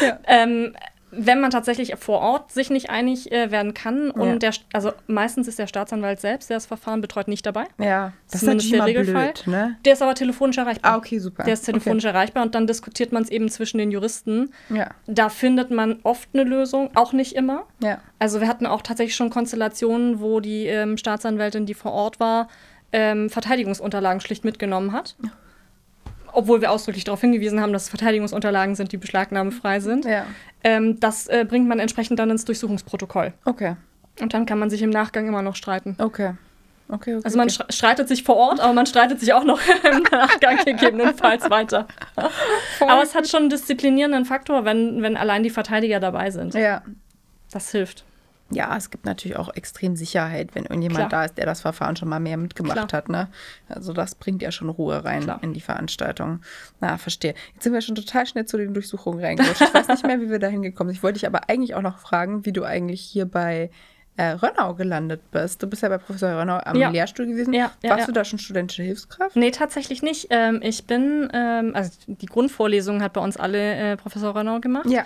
[0.00, 0.18] Ja.
[0.26, 0.74] ähm,
[1.10, 4.36] wenn man tatsächlich vor Ort sich nicht einig äh, werden kann und Ja.
[4.36, 7.64] der, also meistens ist der Staatsanwalt selbst, der das Verfahren betreut, nicht dabei.
[7.78, 9.32] Ja, das ist natürlich der immer Regelfall.
[9.32, 9.76] blöd, ne?
[9.84, 10.92] Der ist aber telefonisch erreichbar.
[10.92, 11.44] Ah, okay, super.
[11.44, 14.50] Der ist telefonisch erreichbar und dann diskutiert man es eben zwischen den Juristen.
[14.70, 14.78] Okay.
[14.80, 17.64] Ja, Da findet man oft eine Lösung, auch nicht immer.
[17.82, 17.98] ja.
[18.20, 22.48] Also wir hatten auch tatsächlich schon Konstellationen, wo die ähm, Staatsanwältin, die vor Ort war,
[22.92, 25.14] ähm, Verteidigungsunterlagen schlicht mitgenommen hat.
[26.38, 30.04] Obwohl wir ausdrücklich darauf hingewiesen haben, dass es Verteidigungsunterlagen sind, die beschlagnahmefrei sind.
[30.04, 30.24] Ja,
[30.62, 33.32] Ähm, das äh, bringt man entsprechend dann ins Durchsuchungsprotokoll.
[33.44, 33.74] okay,
[34.20, 35.96] Und dann kann man sich im Nachgang immer noch streiten.
[35.98, 36.34] okay.
[36.90, 37.20] Okay, okay.
[37.24, 37.56] Also man okay.
[37.64, 39.60] stre- streitet sich vor Ort, aber man streitet sich auch noch
[39.92, 41.86] im Nachgang gegebenenfalls weiter.
[42.80, 46.54] Aber es hat schon einen disziplinierenden Faktor, wenn, wenn allein die Verteidiger dabei sind.
[46.54, 46.80] Ja.
[47.52, 48.04] Das hilft.
[48.50, 51.22] Ja, es gibt natürlich auch extrem Sicherheit, wenn irgendjemand Klar.
[51.22, 52.92] da ist, der das Verfahren schon mal mehr mitgemacht Klar.
[52.92, 53.08] hat.
[53.10, 53.28] Ne?
[53.68, 55.38] Also das bringt ja schon Ruhe rein Klar.
[55.42, 56.40] in die Veranstaltung.
[56.80, 57.34] Na, verstehe.
[57.54, 59.60] Jetzt sind wir schon total schnell zu den Durchsuchungen reingerutscht.
[59.60, 60.96] Ich weiß nicht mehr, wie wir da hingekommen sind.
[60.96, 63.70] Ich wollte dich aber eigentlich auch noch fragen, wie du eigentlich hier bei
[64.16, 65.62] äh, Rönnau gelandet bist.
[65.62, 66.88] Du bist ja bei Professor Rönnau am Ja.
[66.90, 67.52] Lehrstuhl gewesen.
[67.52, 69.36] Ja, ja, Warst du da schon studentische Hilfskraft?
[69.36, 70.26] Nee, tatsächlich nicht.
[70.30, 74.86] Ähm, ich bin, ähm, also die Grundvorlesung hat bei uns alle äh, Professor Renaud gemacht.
[74.88, 75.04] Ja.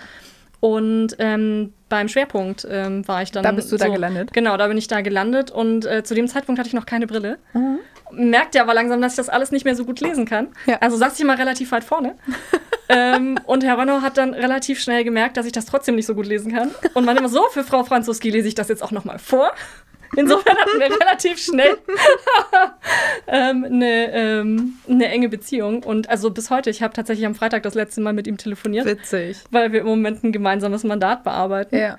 [0.62, 3.42] Und ähm, beim Schwerpunkt ähm, war ich dann.
[3.42, 4.32] Da bist du da gelandet?
[4.32, 5.50] Genau, da bin ich da gelandet.
[5.50, 7.38] Und äh, zu dem Zeitpunkt hatte ich noch keine Brille.
[7.52, 7.80] Mhm.
[8.12, 10.50] Merkte aber langsam, dass ich das alles nicht mehr so gut lesen kann.
[10.66, 10.78] Ja.
[10.80, 12.14] Also saß ich mal relativ weit vorne.
[12.88, 16.14] ähm, und Herr Renaud hat dann relativ schnell gemerkt, dass ich das trotzdem nicht so
[16.14, 16.70] gut lesen kann.
[16.94, 19.50] Und man immer so, für Frau Franzoski lese ich das jetzt auch noch mal vor.
[20.16, 21.76] Insofern hatten wir relativ schnell
[23.26, 25.82] ähm, eine, ähm, eine enge Beziehung.
[25.82, 28.84] Und also bis heute, ich habe tatsächlich am Freitag das letzte Mal mit ihm telefoniert,
[28.86, 29.38] Witzig.
[29.50, 31.76] weil wir im Moment ein gemeinsames Mandat bearbeiten.
[31.76, 31.98] Ja.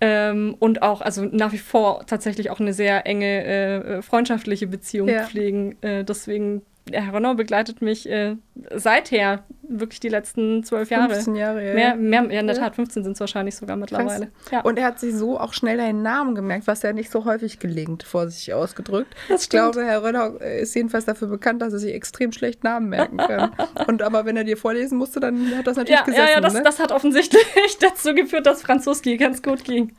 [0.00, 5.08] Ähm, und auch, also nach wie vor tatsächlich auch eine sehr enge äh, freundschaftliche Beziehung
[5.08, 5.24] Ja.
[5.24, 5.76] pflegen.
[5.80, 8.36] Äh, deswegen, Herr Renaud begleitet mich äh,
[8.74, 11.14] seither wirklich die letzten zwölf Jahre.
[11.14, 11.74] 15 Jahre, ja.
[11.74, 12.56] Mehr, mehr, ja, in der.
[12.56, 14.28] Tat, 15 sind es wahrscheinlich sogar mittlerweile.
[14.50, 14.60] Ja.
[14.62, 17.58] Und er hat sich so auch schnell deinen Namen gemerkt, was ja nicht so häufig
[17.58, 19.14] gelingt, vorsichtig ausgedrückt.
[19.28, 19.72] Das ich stimmt.
[19.72, 23.52] glaube, Herr Rönner ist jedenfalls dafür bekannt, dass er sich extrem schlecht Namen merken kann.
[23.86, 26.26] Und aber wenn er dir vorlesen musste, dann hat das natürlich ja, gesessen.
[26.28, 26.62] ja, ja, das, ne?
[26.62, 27.44] das hat offensichtlich
[27.80, 29.92] dazu geführt, dass Franzoski ganz gut ging.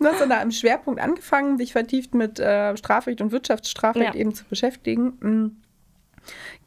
[0.00, 4.20] Du hast dann da im Schwerpunkt angefangen, dich vertieft mit äh, Strafrecht und Wirtschaftsstrafrecht Ja.
[4.20, 5.56] eben zu beschäftigen.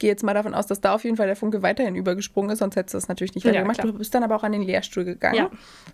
[0.01, 2.57] Gehe jetzt mal davon aus, dass da auf jeden Fall der Funke weiterhin übergesprungen ist,
[2.57, 3.77] sonst hättest du das natürlich nicht Ja, gemacht.
[3.77, 3.91] klar.
[3.91, 5.35] Du bist dann aber auch an den Lehrstuhl gegangen.
[5.35, 5.51] Ja.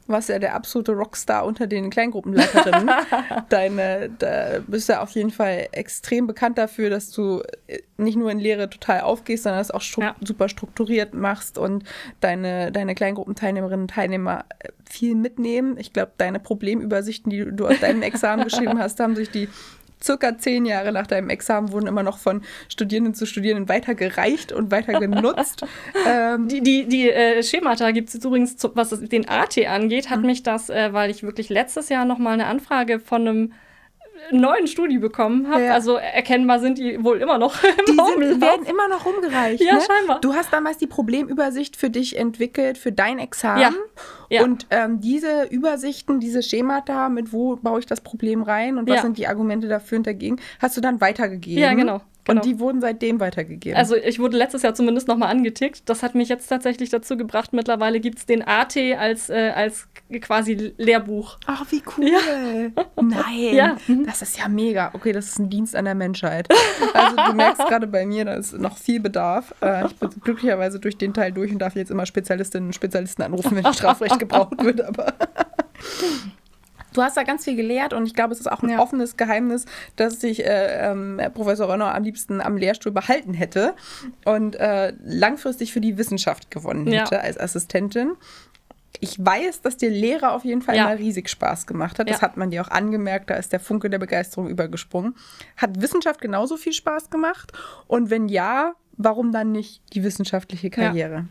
[0.07, 2.89] Warst ja der absolute Rockstar unter den Kleingruppenleiterinnen.
[3.49, 8.31] Deine, da bist ja auf jeden Fall extrem bekannt dafür, dass du äh, nicht nur
[8.31, 10.15] in Lehre total aufgehst, sondern das auch stru Ja.
[10.23, 11.83] super strukturiert machst und
[12.21, 15.75] deine, deine Kleingruppenteilnehmerinnen und Teilnehmer äh, viel mitnehmen.
[15.77, 19.49] Ich glaube, deine Problemübersichten, die du aus deinem Examen geschrieben hast, haben sich die
[20.03, 24.71] circa zehn Jahre nach deinem Examen wurden immer noch von Studierenden zu Studierenden weitergereicht und
[24.71, 25.65] weiter genutzt.
[26.07, 30.09] ähm, Die, die, die äh, Schemata gibt es übrigens, zu, was es den AT angeht,
[30.09, 33.53] hat mich das, äh, weil ich wirklich letztes Jahr nochmal eine Anfrage von einem
[34.31, 35.63] neuen Studi bekommen habe.
[35.63, 35.73] Ja.
[35.73, 39.63] Also erkennbar sind die wohl immer noch im die sind, werden immer noch rumgereicht.
[39.63, 39.81] Ja, ne?
[39.81, 40.21] scheinbar.
[40.21, 43.61] Du hast damals die Problemübersicht für dich entwickelt, für dein Examen.
[43.61, 43.71] Ja.
[44.29, 44.43] Ja.
[44.43, 48.97] Und ähm, diese Übersichten, diese Schemata, mit wo baue ich das Problem rein und was
[48.97, 49.01] Ja.
[49.01, 51.61] sind die Argumente dafür und dagegen, hast du dann weitergegeben.
[51.61, 52.41] Ja, genau, genau.
[52.41, 53.77] Und die wurden seitdem weitergegeben.
[53.77, 55.83] Also ich wurde letztes Jahr zumindest nochmal angetickt.
[55.89, 59.87] Das hat mich jetzt tatsächlich dazu gebracht, mittlerweile gibt es den AT als, äh, als
[60.21, 61.37] quasi Lehrbuch.
[61.47, 62.71] Ach, wie cool.
[63.01, 63.53] Nein.
[63.55, 63.77] Ja.
[64.05, 64.91] Das ist ja mega.
[64.93, 66.47] Okay, das ist ein Dienst an der Menschheit.
[66.93, 69.53] Also du merkst gerade bei mir, da ist noch viel Bedarf.
[69.61, 73.23] Äh, Ich bin glücklicherweise durch den Teil durch und darf jetzt immer Spezialistinnen und Spezialisten
[73.23, 74.81] anrufen, wenn Strafrecht gebraucht wird.
[74.81, 75.13] Aber
[76.97, 78.79] Du hast da ganz viel gelehrt und ich glaube, es ist auch ein Ja.
[78.79, 79.65] offenes Geheimnis,
[79.97, 83.75] dass sich äh, ähm, Professor Rönner am liebsten am Lehrstuhl behalten hätte
[84.25, 87.01] und äh, langfristig für die Wissenschaft gewonnen Ja.
[87.01, 88.13] hätte als Assistentin.
[88.99, 90.85] Ich weiß, dass dir Lehre auf jeden Fall Ja.
[90.89, 92.09] immer riesig Spaß gemacht hat.
[92.09, 92.21] Das Ja.
[92.23, 95.13] hat man dir auch angemerkt, da ist der Funke der Begeisterung übergesprungen.
[95.55, 97.51] Hat Wissenschaft genauso viel Spaß gemacht?
[97.85, 101.27] Und wenn ja, warum dann nicht die wissenschaftliche Karriere?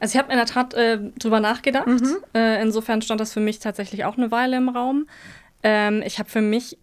[0.00, 1.86] Also ich habe in der Tat äh, drüber nachgedacht.
[1.86, 2.16] Mhm.
[2.34, 5.06] Äh, insofern stand das für mich tatsächlich auch eine Weile im Raum.
[5.62, 6.78] Ähm, ich habe für mich,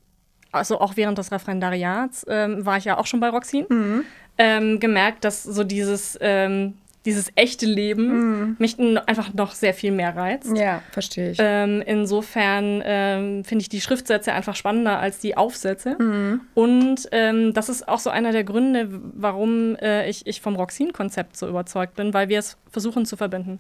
[0.52, 4.04] also auch während des Referendariats, ähm, war ich ja auch schon bei Roxin, Mhm.
[4.38, 6.76] ähm, gemerkt, dass so dieses, ähm,
[7.08, 10.50] dieses echte Leben mich n- einfach noch sehr viel mehr reizt.
[10.52, 10.56] Mhm.
[10.58, 11.38] Ja, verstehe ich.
[11.42, 15.96] Ähm, insofern ähm, finde ich die Schriftsätze einfach spannender als die Aufsätze.
[15.98, 16.42] Mhm.
[16.54, 21.38] Und ähm, das ist auch so einer der Gründe, warum äh, ich, ich vom Roxin-Konzept
[21.38, 23.60] so überzeugt bin, weil wir es versuchen zu verbinden.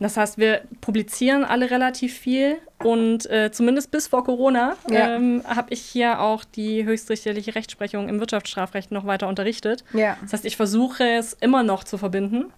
[0.00, 5.16] Das heißt, wir publizieren alle relativ viel und äh, zumindest bis vor Corona Ja.
[5.16, 9.84] ähm, habe ich hier auch die höchstrichterliche Rechtsprechung im Wirtschaftsstrafrecht noch weiter unterrichtet.
[9.92, 10.16] ja.
[10.22, 12.52] Das heißt, ich versuche es immer noch zu verbinden.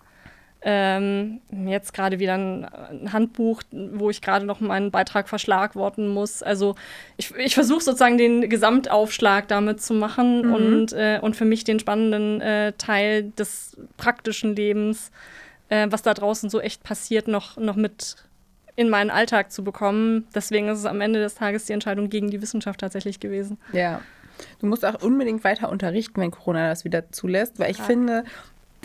[0.63, 6.43] Ähm, jetzt gerade wieder ein, ein Handbuch, wo ich gerade noch meinen Beitrag verschlagworten muss.
[6.43, 6.75] Also
[7.17, 10.53] ich, ich versuche sozusagen den Gesamtaufschlag damit zu machen Mhm.
[10.55, 15.13] und, äh, und für mich den spannenden äh, Teil des praktischen Lebens, äh,
[15.71, 18.17] was da draußen so echt passiert, noch, noch mit
[18.77, 20.27] in meinen Alltag zu bekommen.
[20.35, 23.59] Deswegen ist es am Ende des Tages die Entscheidung gegen die Wissenschaft tatsächlich gewesen.
[23.73, 24.01] Ja.
[24.61, 27.85] Du musst auch unbedingt weiter unterrichten, wenn Corona das wieder zulässt, weil ich Ja.
[27.85, 28.25] finde,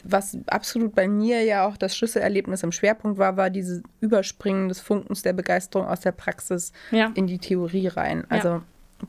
[0.03, 4.79] was absolut bei mir ja auch das Schlüsselerlebnis im Schwerpunkt war, war dieses Überspringen des
[4.81, 7.11] Funkens der Begeisterung aus der Praxis Ja.
[7.15, 8.25] in die Theorie rein.
[8.29, 8.61] Also,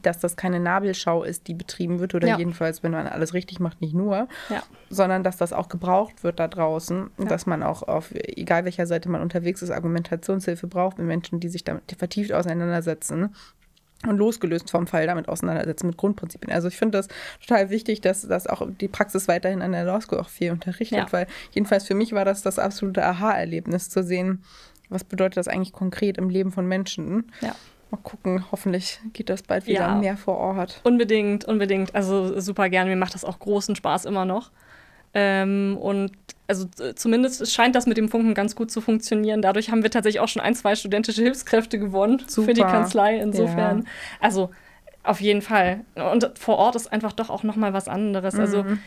[0.03, 2.38] dass das keine Nabelschau ist, die betrieben wird, oder Ja.
[2.38, 4.62] jedenfalls, wenn man alles richtig macht, nicht nur, Ja.
[4.90, 7.25] sondern dass das auch gebraucht wird da draußen, Ja.
[7.27, 11.49] dass man auch auf, egal welcher Seite man unterwegs ist, Argumentationshilfe braucht mit Menschen, die
[11.49, 13.35] sich damit vertieft auseinandersetzen
[14.07, 16.53] und losgelöst vom Fall damit auseinandersetzen mit Grundprinzipien.
[16.53, 17.09] Also ich finde das
[17.40, 20.99] total wichtig, dass das auch die Praxis weiterhin an der Law School auch viel unterrichtet,
[20.99, 21.12] Ja.
[21.12, 24.42] weil jedenfalls für mich war das das absolute Aha-Erlebnis zu sehen,
[24.88, 27.33] was bedeutet das eigentlich konkret im Leben von Menschen.
[27.40, 27.55] Ja.
[28.07, 29.95] Gucken, hoffentlich geht das bald wieder Ja.
[29.97, 30.81] mehr vor Ort.
[30.85, 31.92] Unbedingt, unbedingt.
[31.92, 32.87] Also super gern.
[32.87, 34.53] Mir macht das auch großen Spaß immer noch.
[35.12, 36.12] Ähm, und
[36.47, 39.42] also zumindest scheint das mit dem Funken ganz gut zu funktionieren.
[39.42, 42.71] Dadurch haben wir tatsächlich auch schon ein, zwei studentische Hilfskräfte gewonnen für die Super.
[42.71, 43.16] Kanzlei.
[43.19, 43.79] Insofern.
[43.81, 43.85] Ja.
[44.21, 44.51] Also
[45.03, 45.81] auf jeden Fall.
[45.97, 48.37] Und vor Ort ist einfach doch auch noch mal was anderes.
[48.37, 48.79] Also Mhm.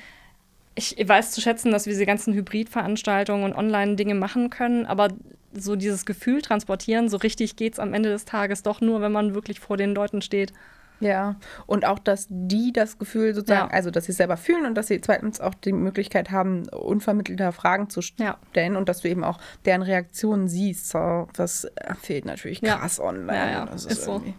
[0.75, 5.09] ich weiß zu schätzen, dass wir diese ganzen Hybridveranstaltungen und Online-Dinge machen können, aber
[5.53, 9.11] so dieses Gefühl transportieren, so richtig geht es am Ende des Tages doch nur, wenn
[9.11, 10.53] man wirklich vor den Leuten steht.
[11.01, 13.73] Ja, und auch, dass die das Gefühl sozusagen, Ja.
[13.73, 17.53] also dass sie es selber fühlen und dass sie zweitens auch die Möglichkeit haben, unvermittelter
[17.53, 18.37] Fragen zu Ja.
[18.51, 20.89] stellen und dass du eben auch deren Reaktionen siehst.
[20.89, 21.67] So, das
[22.01, 22.75] fehlt natürlich Ja.
[22.77, 23.33] krass online.
[23.33, 24.11] Ja, ja, das ist so.
[24.11, 24.33] irgendwie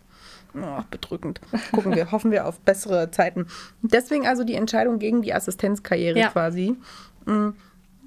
[0.55, 1.41] oh, bedrückend.
[1.73, 3.47] Gucken wir, hoffen wir auf bessere Zeiten.
[3.81, 6.29] Deswegen also die Entscheidung gegen die Assistenzkarriere Ja.
[6.29, 6.77] quasi.
[7.25, 7.51] Mm,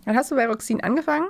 [0.06, 1.28] Dann hast du bei Roxin angefangen.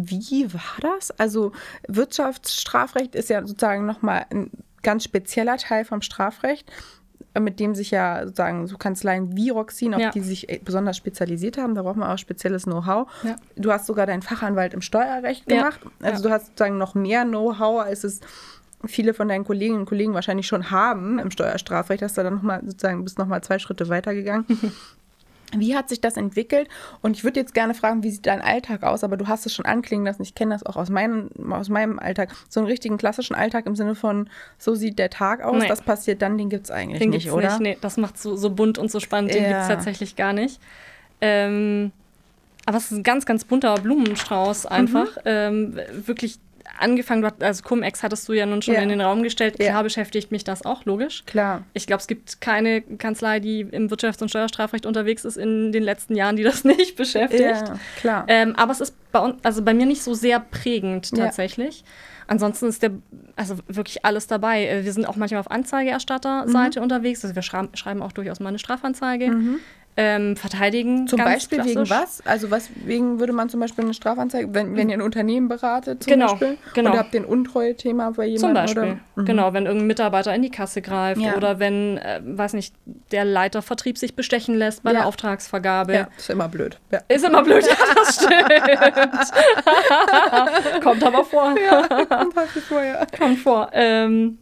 [0.00, 1.10] Wie war das?
[1.18, 1.52] Also
[1.88, 4.50] Wirtschaftsstrafrecht ist ja sozusagen nochmal ein
[4.82, 6.70] ganz spezieller Teil vom Strafrecht,
[7.38, 10.10] mit dem sich ja sozusagen so Kanzleien wie Roxin, auf Ja.
[10.10, 13.08] die sich äh, besonders spezialisiert haben, da braucht man auch spezielles Know-how.
[13.22, 13.36] Ja.
[13.56, 15.58] Du hast sogar deinen Fachanwalt im Steuerrecht Ja.
[15.58, 15.80] gemacht.
[16.02, 16.28] Also Ja.
[16.28, 18.20] du hast sozusagen noch mehr Know-how, als es
[18.86, 22.02] viele von deinen Kolleginnen und Kollegen wahrscheinlich schon haben im Steuerstrafrecht.
[22.02, 24.46] Hast du dann nochmal sozusagen bist nochmal zwei Schritte weitergegangen.
[25.56, 26.68] Wie hat sich das entwickelt?
[27.00, 29.02] Und ich würde jetzt gerne fragen, wie sieht dein Alltag aus?
[29.02, 30.20] Aber du hast es schon anklingen lassen.
[30.22, 32.30] Ich kenne das auch aus, meinem aus meinem Alltag.
[32.50, 35.68] So einen richtigen klassischen Alltag im Sinne von, so sieht der Tag aus, Nee.
[35.68, 37.48] das passiert dann, den gibt es eigentlich Den nicht, gibt's oder?
[37.48, 37.60] nicht.
[37.60, 39.32] Nee, das macht so, so bunt und so spannend.
[39.32, 39.48] Den Ja.
[39.48, 40.60] gibt es tatsächlich gar nicht.
[41.22, 41.92] Ähm,
[42.66, 45.16] aber es ist ein ganz, ganz bunter Blumenstrauß einfach.
[45.16, 45.22] Mhm.
[45.24, 46.38] Ähm, wirklich
[46.78, 48.80] angefangen, also Cum-Ex hattest du ja nun schon Ja.
[48.82, 49.56] in den Raum gestellt.
[49.58, 49.70] Ja.
[49.70, 51.24] Klar beschäftigt mich das auch, logisch.
[51.26, 51.62] Klar.
[51.74, 55.82] Ich glaube, es gibt keine Kanzlei, die im Wirtschafts- und Steuerstrafrecht unterwegs ist in den
[55.82, 57.42] letzten Jahren, die das nicht beschäftigt.
[57.42, 58.24] Ja, klar.
[58.28, 61.24] Ähm, aber es ist bei uns, also bei mir nicht so sehr prägend Ja.
[61.24, 61.84] tatsächlich.
[62.30, 62.90] Ansonsten ist der,
[63.36, 64.66] also wirklich alles dabei.
[64.66, 65.54] Äh, Wir sind auch manchmal auf Mhm.
[65.56, 67.24] Anzeigeerstatterseite unterwegs.
[67.24, 69.30] Also wir schreiben, schreiben auch durchaus mal eine Strafanzeige.
[70.00, 71.08] Ähm, verteidigen.
[71.08, 72.20] Zum Beispiel wegen klassisch.
[72.22, 72.26] was?
[72.26, 76.04] Also was wegen würde man zum Beispiel eine Strafanzeige, wenn, wenn ihr ein Unternehmen beratet
[76.04, 76.92] zum Genau, Beispiel genau.
[76.92, 78.82] ihr habt den Untreue-Thema bei Zum jemandem Beispiel.
[78.82, 78.96] oder?
[79.16, 79.24] Mhm.
[79.24, 81.34] Genau, wenn irgendein Mitarbeiter in die Kasse greift Ja.
[81.36, 82.74] oder wenn, äh, weiß nicht,
[83.10, 84.98] der Leiter Vertrieb sich bestechen lässt bei Ja.
[85.00, 85.92] der Auftragsvergabe.
[85.94, 86.78] Ja, ist immer blöd.
[86.92, 87.00] Ja.
[87.08, 88.38] Ist immer blöd, ja, das stimmt.
[90.84, 91.54] Kommt aber vor.
[92.08, 93.04] Kommt häufig vor, ja.
[93.18, 93.68] Kommt vor.
[93.72, 94.38] Ähm,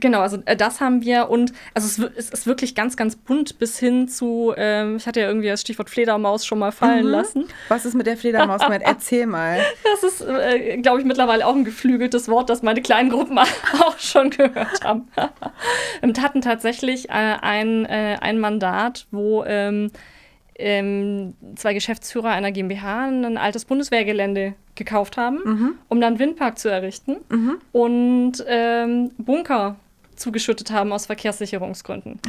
[0.00, 3.58] genau, also äh, das haben wir und also es, es ist wirklich ganz, ganz bunt
[3.58, 7.10] bis hin zu, ähm, ich hatte ja irgendwie das Stichwort Fledermaus schon mal fallen Mhm.
[7.12, 7.48] lassen.
[7.68, 8.60] Was ist mit der Fledermaus?
[8.62, 8.82] gemeint?
[8.84, 9.58] Erzähl mal.
[10.00, 13.38] Das ist, äh, glaube ich, mittlerweile auch ein geflügeltes Wort, das meine kleinen Gruppen
[13.80, 15.08] auch schon gehört haben.
[16.02, 19.90] Wir hatten tatsächlich äh, ein, äh, ein Mandat, wo ähm,
[20.58, 27.16] ähm, zwei Geschäftsführer einer GmbH ein altes Bundeswehrgelände gekauft haben, um dann Windpark zu errichten
[27.72, 29.76] und ähm, Bunker
[30.16, 32.20] zugeschüttet haben aus Verkehrssicherungsgründen.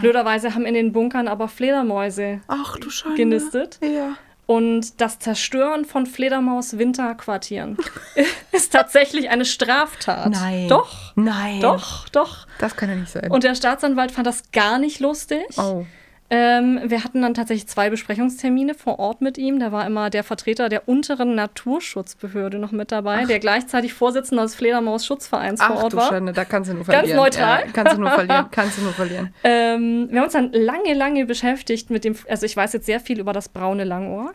[0.00, 2.76] Blöderweise haben in den Bunkern aber Fledermäuse Ach
[3.16, 3.78] genistet.
[3.82, 4.16] Ja.
[4.46, 7.76] Und das Zerstören von Fledermaus-Winterquartieren
[8.52, 10.30] ist tatsächlich eine Straftat.
[10.30, 10.68] Nein.
[10.68, 11.12] Doch.
[11.16, 11.60] Nein.
[11.60, 12.46] Doch, doch.
[12.60, 13.28] Das kann ja nicht sein.
[13.30, 15.44] Und der Staatsanwalt fand das gar nicht lustig.
[15.58, 15.84] oh.
[16.28, 19.60] Ähm, wir hatten dann tatsächlich zwei Besprechungstermine vor Ort mit ihm.
[19.60, 24.54] Da war immer der Vertreter der unteren Naturschutzbehörde noch mit dabei, der gleichzeitig Vorsitzender des
[24.56, 26.08] Fledermaus-Schutzvereins vor Ach Ort du war.
[26.08, 27.16] Schande, da kannst du nur Ganz verlieren.
[27.16, 27.60] neutral.
[27.66, 28.46] Ja, kannst du nur verlieren.
[28.50, 29.34] Kannst du nur verlieren.
[29.44, 33.00] Ähm, wir haben uns dann lange, lange beschäftigt mit dem, also ich weiß jetzt sehr
[33.00, 34.32] viel über das braune Langohr.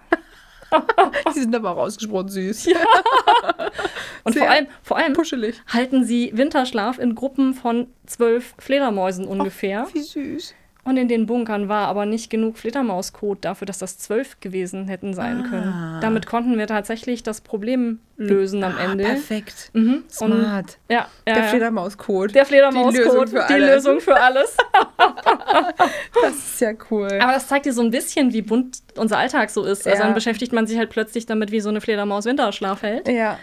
[1.36, 2.68] Die sind aber auch ausgesprochen süß.
[4.24, 5.62] Und Sehr vor allem, vor allem Puschelig.
[5.68, 9.88] halten sie Winterschlaf in Gruppen von zwölf Fledermäusen ungefähr.
[9.94, 10.54] Wie süß.
[10.84, 15.14] Und in den Bunkern war aber nicht genug Fledermauskot dafür, dass das zwölf gewesen hätten
[15.14, 15.50] sein Ah.
[15.50, 16.02] können.
[16.02, 19.06] Damit konnten wir tatsächlich das Problem lösen am Ende.
[19.06, 19.70] Ah, perfekt.
[19.74, 20.04] Mhm.
[20.20, 20.78] Und, Smart.
[20.90, 21.44] ja, ja, Der ja.
[21.44, 22.34] Fledermauscode.
[22.34, 23.70] Der Die Lösung Fledermauskot, für die alles.
[23.76, 24.58] Lösung für alles.
[26.24, 27.08] Das ist ja cool.
[27.22, 29.88] Aber das zeigt dir so ein bisschen, wie bunt unser Alltag so ist.
[29.88, 30.06] Also Ja.
[30.06, 33.08] dann beschäftigt man sich halt plötzlich damit, wie so eine Fledermaus Winterschlaf hält.
[33.08, 33.38] ja.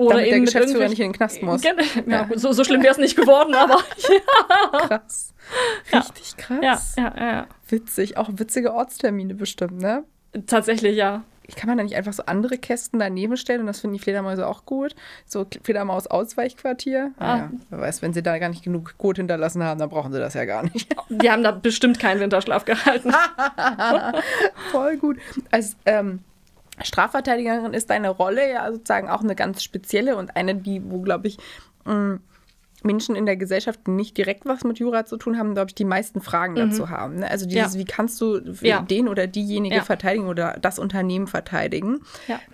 [0.00, 1.62] Oder Damit der eben mit Geschäftsführer nicht in den Knast muss.
[1.64, 1.72] Ja,
[2.06, 2.22] Ja.
[2.24, 3.78] gut, so, so schlimm wäre es nicht geworden, aber
[4.88, 5.34] Krass.
[5.92, 6.94] Richtig krass.
[6.96, 7.46] ja, ja, ja.
[7.68, 8.16] Witzig.
[8.16, 10.04] Auch witzige Ortstermine bestimmt, ne?
[10.46, 11.22] Tatsächlich, ja.
[11.56, 14.46] Kann man da nicht einfach so andere Kästen daneben stellen und das finden die Fledermäuse
[14.46, 14.94] auch gut?
[15.26, 17.10] So Fledermaus-Ausweichquartier?
[17.18, 17.36] Ah.
[17.38, 20.20] Ja, wer weiß, wenn sie da gar nicht genug Kot hinterlassen haben, dann brauchen sie
[20.20, 20.86] das ja gar nicht.
[21.08, 23.12] Die haben da bestimmt keinen Winterschlaf gehalten.
[24.70, 25.18] Voll gut.
[25.50, 26.20] Als ähm,
[26.82, 31.28] Strafverteidigerin ist deine Rolle ja sozusagen auch eine ganz spezielle und eine, die, wo, glaube
[31.28, 31.38] ich,
[31.84, 32.18] mh,
[32.82, 35.74] Menschen in der Gesellschaft, die nicht direkt was mit Jura zu tun haben, glaube ich,
[35.74, 37.16] die meisten Fragen dazu haben.
[37.16, 37.30] Ne?
[37.30, 37.80] Also dieses, Mhm.
[37.80, 37.86] Ja.
[37.86, 38.80] wie kannst du Ja.
[38.80, 39.82] den oder diejenige Ja.
[39.82, 42.00] verteidigen oder das Unternehmen verteidigen?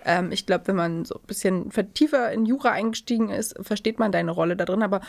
[0.03, 4.11] Ähm, ich glaube, wenn man so ein bisschen tiefer in Jura eingestiegen ist, versteht man
[4.11, 4.83] deine Rolle da drin.
[4.83, 4.99] Aber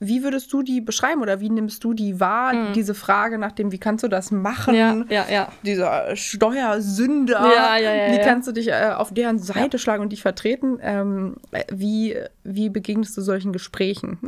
[0.00, 2.72] wie würdest du die beschreiben oder wie nimmst du die wahr?
[2.74, 4.74] Diese Frage nach dem, wie kannst du das machen?
[4.74, 5.06] Mhm.
[5.08, 5.48] Ja, ja, ja.
[5.62, 10.10] dieser Steuersünder, Ja, ja, ja, wie kannst du dich äh, auf deren Seite schlagen und
[10.12, 10.78] dich vertreten?
[10.82, 14.18] Ähm, äh, wie, wie begegnest du solchen Gesprächen?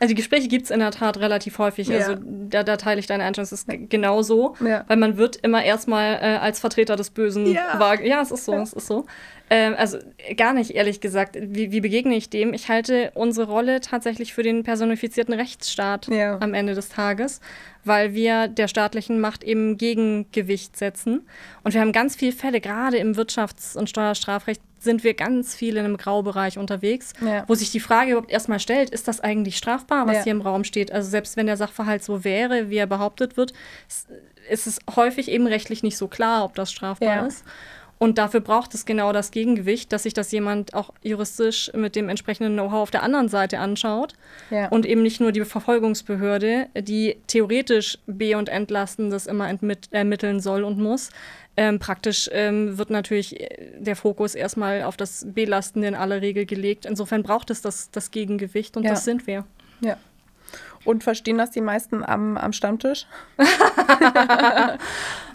[0.00, 1.92] Also die Gespräche gibt es in der Tat relativ häufig.
[1.92, 3.44] Also da, da teile ich deine Einstellung.
[3.44, 7.78] Es ist genauso, weil man wird immer erstmal äh, als Vertreter des Bösen Ja.
[7.78, 8.00] wahr.
[8.02, 9.06] Ja, es ist so, es ist so.
[9.50, 9.98] Ähm, also
[10.36, 11.36] gar nicht, ehrlich gesagt.
[11.40, 12.52] Wie, wie, begegne ich dem?
[12.52, 16.38] Ich halte unsere Rolle tatsächlich für den personifizierten Rechtsstaat ja.
[16.40, 17.40] am Ende des Tages,
[17.84, 21.26] weil wir der staatlichen Macht eben Gegengewicht setzen.
[21.64, 25.76] Und wir haben ganz viele Fälle, gerade im Wirtschafts- und Steuerstrafrecht, sind wir ganz viel
[25.76, 27.44] in einem Graubereich unterwegs, ja.
[27.48, 30.22] wo sich die Frage überhaupt erstmal stellt, ist das eigentlich strafbar, was ja.
[30.24, 30.92] hier im Raum steht?
[30.92, 33.52] Also selbst wenn der Sachverhalt so wäre, wie er behauptet wird,
[34.48, 37.44] ist es häufig eben rechtlich nicht so klar, ob das strafbar ist.
[37.98, 42.08] Und dafür braucht es genau das Gegengewicht, dass sich das jemand auch juristisch mit dem
[42.08, 44.14] entsprechenden Know-how auf der anderen Seite anschaut.
[44.50, 44.68] Ja.
[44.68, 49.52] Und eben nicht nur die Verfolgungsbehörde, die theoretisch be- und entlastendes immer
[49.90, 51.10] ermitteln soll und muss.
[51.56, 56.46] Ähm, praktisch ähm, wird natürlich äh, der Fokus erstmal auf das Belastende in aller Regel
[56.46, 56.86] gelegt.
[56.86, 58.90] Insofern braucht es das, das Gegengewicht und ja.
[58.90, 59.44] das sind wir.
[59.80, 59.96] Ja.
[60.88, 63.06] Und verstehen das die meisten am, am Stammtisch?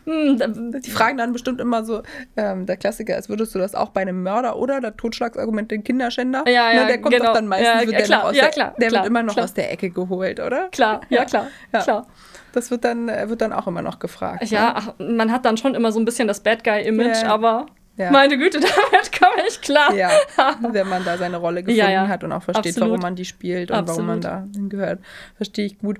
[0.05, 2.03] Hm, die fragen dann bestimmt immer so,
[2.35, 5.85] ähm, der Klassiker ist, würdest du das auch bei einem Mörder oder der Totschlagsargument den
[5.85, 6.43] Kinderschänder?
[6.45, 7.27] Ja, ja, ne, der kommt genau.
[7.27, 9.23] doch dann meistens, ja, wird der, klar, aus ja, der, klar, der klar, wird immer
[9.23, 9.45] noch klar.
[9.45, 10.67] aus der Ecke geholt, oder?
[10.73, 11.81] Klar, ja, klar, ja.
[11.83, 12.07] klar.
[12.51, 14.43] Das wird dann, äh, wird dann auch immer noch gefragt.
[14.51, 14.75] Ja, ne?
[14.75, 18.11] ach, man hat dann schon immer so ein bisschen das Bad Guy-Image, aber ja.
[18.11, 19.93] Meine Güte, damit komme ich klar.
[19.93, 20.09] Ja,
[20.71, 22.07] wenn man da seine Rolle gefunden ja, ja.
[22.07, 22.89] hat und auch versteht, Absolut.
[22.89, 23.97] warum man die spielt und Absolut.
[23.97, 24.99] warum man da hingehört.
[25.35, 25.99] Verstehe ich gut.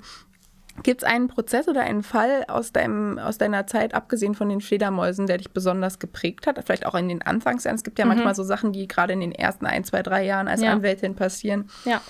[0.82, 4.60] Gibt es einen Prozess oder einen Fall aus, deinem, aus deiner Zeit, abgesehen von den
[4.60, 6.60] Fledermäusen, der dich besonders geprägt hat?
[6.66, 7.76] Vielleicht auch in den Anfangsjahren.
[7.76, 8.14] Es gibt ja mhm.
[8.14, 11.70] manchmal so Sachen, die gerade in den ersten ein, zwei, drei Jahren als Anwältin passieren.
[11.86, 12.02] Ja.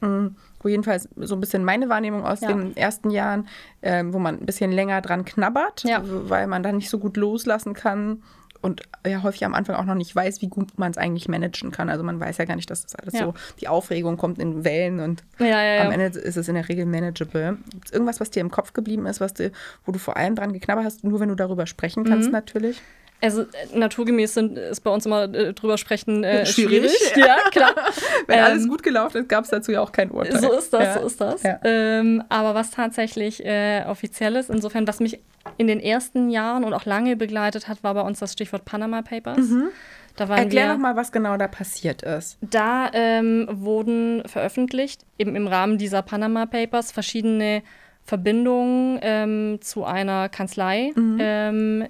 [0.00, 2.48] Mhm wo jedenfalls so ein bisschen meine Wahrnehmung aus ja.
[2.48, 3.48] den ersten Jahren,
[3.82, 6.00] ähm, wo man ein bisschen länger dran knabbert, ja.
[6.02, 8.22] weil man dann nicht so gut loslassen kann
[8.64, 11.70] und ja häufig am Anfang auch noch nicht weiß, wie gut man es eigentlich managen
[11.70, 11.90] kann.
[11.90, 13.26] Also man weiß ja gar nicht, dass das alles ja.
[13.26, 16.66] so, die Aufregung kommt in Wellen und ja, ja, am Ende ist es in der
[16.68, 17.58] Regel manageable.
[17.70, 19.52] Gibt es irgendwas, was dir im Kopf geblieben ist, was du,
[19.84, 22.32] wo du vor allem dran geknabbert hast, nur wenn du darüber sprechen kannst, mhm.
[22.32, 22.80] natürlich?
[23.24, 26.92] Also äh, naturgemäß sind, ist bei uns immer äh, drüber sprechen äh, schwierig.
[26.92, 27.16] schwierig.
[27.16, 27.74] Ja, klar.
[28.26, 30.40] Wenn ähm, alles gut gelaufen ist, gab es dazu ja auch kein Urteil.
[30.40, 31.00] So ist das, ja.
[31.00, 31.42] so ist das.
[31.42, 31.58] Ja.
[31.64, 35.20] Ähm, aber was tatsächlich äh, offiziell ist, insofern, was mich
[35.56, 39.02] in den ersten Jahren und auch lange begleitet hat, war bei uns das Stichwort Panama
[39.02, 39.38] Papers.
[39.38, 39.68] Mhm.
[40.16, 42.38] Erklär nochmal, was genau da passiert ist.
[42.40, 47.62] Da ähm, wurden veröffentlicht, eben im Rahmen dieser Panama Papers, verschiedene
[48.04, 51.88] Verbindungen ähm, zu einer Kanzlei, mhm.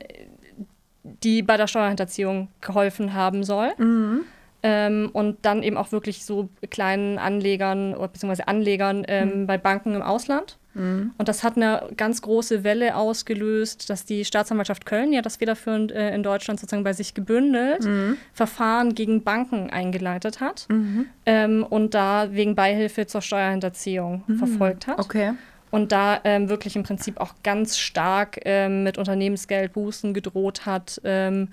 [1.04, 3.72] Die bei der Steuerhinterziehung geholfen haben soll.
[3.78, 4.20] Mhm.
[4.62, 9.46] Ähm, und dann eben auch wirklich so kleinen Anlegern oder beziehungsweise Anlegern ähm, mhm.
[9.46, 10.56] bei Banken im Ausland.
[10.72, 11.12] Mhm.
[11.18, 15.92] Und das hat eine ganz große Welle ausgelöst, dass die Staatsanwaltschaft Köln ja das federführend
[15.92, 18.16] äh, in Deutschland sozusagen bei sich gebündelt mhm.
[18.32, 21.06] Verfahren gegen Banken eingeleitet hat mhm.
[21.26, 24.36] ähm, und da wegen Beihilfe zur Steuerhinterziehung mhm.
[24.38, 24.98] verfolgt hat.
[24.98, 25.34] Okay
[25.74, 31.48] und da ähm, wirklich im Prinzip auch ganz stark ähm, mit Unternehmensgeldbußen gedroht hat ähm,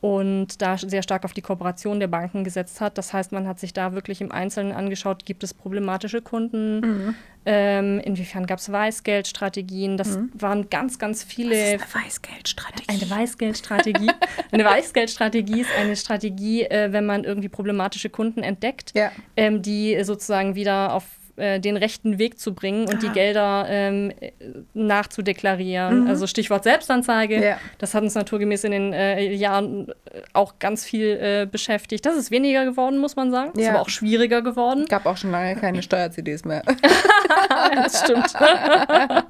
[0.00, 2.98] und da sehr stark auf die Kooperation der Banken gesetzt hat.
[2.98, 7.14] Das heißt, man hat sich da wirklich im Einzelnen angeschaut, gibt es problematische Kunden, mhm.
[7.46, 9.96] ähm, inwiefern gab es Weißgeldstrategien.
[9.96, 10.32] Das mhm.
[10.34, 11.54] waren ganz, ganz viele.
[11.54, 12.86] Was ist eine Weißgeldstrategie?
[12.88, 14.10] Eine Weißgeldstrategie.
[14.50, 19.12] eine Weißgeldstrategie ist eine Strategie, äh, wenn man irgendwie problematische Kunden entdeckt, ja.
[19.36, 22.98] ähm, die sozusagen wieder auf äh, den rechten Weg zu bringen und ah.
[23.02, 24.12] die Gelder ähm,
[24.74, 26.04] nachzudeklarieren.
[26.04, 26.08] Mhm.
[26.08, 27.42] Also Stichwort Selbstanzeige.
[27.42, 27.58] Ja.
[27.78, 32.06] Das hat uns naturgemäß in den äh, Jahren äh, auch ganz viel äh, beschäftigt.
[32.06, 33.52] Das ist weniger geworden, muss man sagen.
[33.56, 33.62] Ja.
[33.62, 34.86] Ist aber auch schwieriger geworden.
[34.88, 36.62] Gab auch schon lange keine Steuer-CDs mehr.
[37.74, 38.32] das stimmt.
[38.40, 39.24] ja.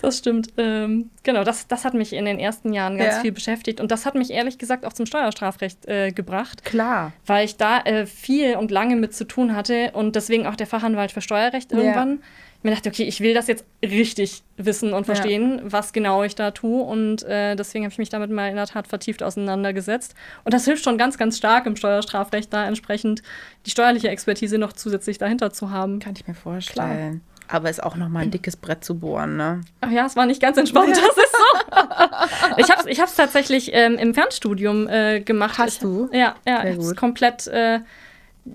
[0.00, 0.48] Das stimmt.
[0.56, 3.80] Ähm, genau, das, das hat mich in den ersten Jahren ganz viel beschäftigt.
[3.80, 6.64] Und das hat mich ehrlich gesagt auch zum Steuerstrafrecht äh, gebracht.
[6.64, 7.12] Klar.
[7.26, 10.66] Weil ich da äh, viel und lange mit zu tun hatte und deswegen auch der
[10.66, 12.10] Fachanwalt Fachanwalt für Steuerrecht irgendwann.
[12.10, 12.16] Ja.
[12.58, 15.72] Ich mir dachte, okay, ich will das jetzt richtig wissen und verstehen, ja.
[15.72, 16.82] was genau ich da tue.
[16.82, 20.14] Und äh, deswegen habe ich mich damit mal in der Tat vertieft auseinandergesetzt.
[20.44, 23.22] Und das hilft schon ganz, ganz stark im Steuerstrafrecht, da entsprechend
[23.66, 25.98] die steuerliche Expertise noch zusätzlich dahinter zu haben.
[25.98, 27.20] Kann ich mir vorstellen.
[27.20, 27.34] Klar.
[27.48, 29.60] Aber ist auch nochmal ein dickes Brett zu bohren, ne?
[29.82, 32.56] Ach ja, es war nicht ganz entspannt, das ist so.
[32.56, 35.58] ich habe es ich tatsächlich ähm, im Fernstudium äh, gemacht.
[35.58, 36.08] Hast du?
[36.10, 37.80] Ja, ja, ich habe komplett äh,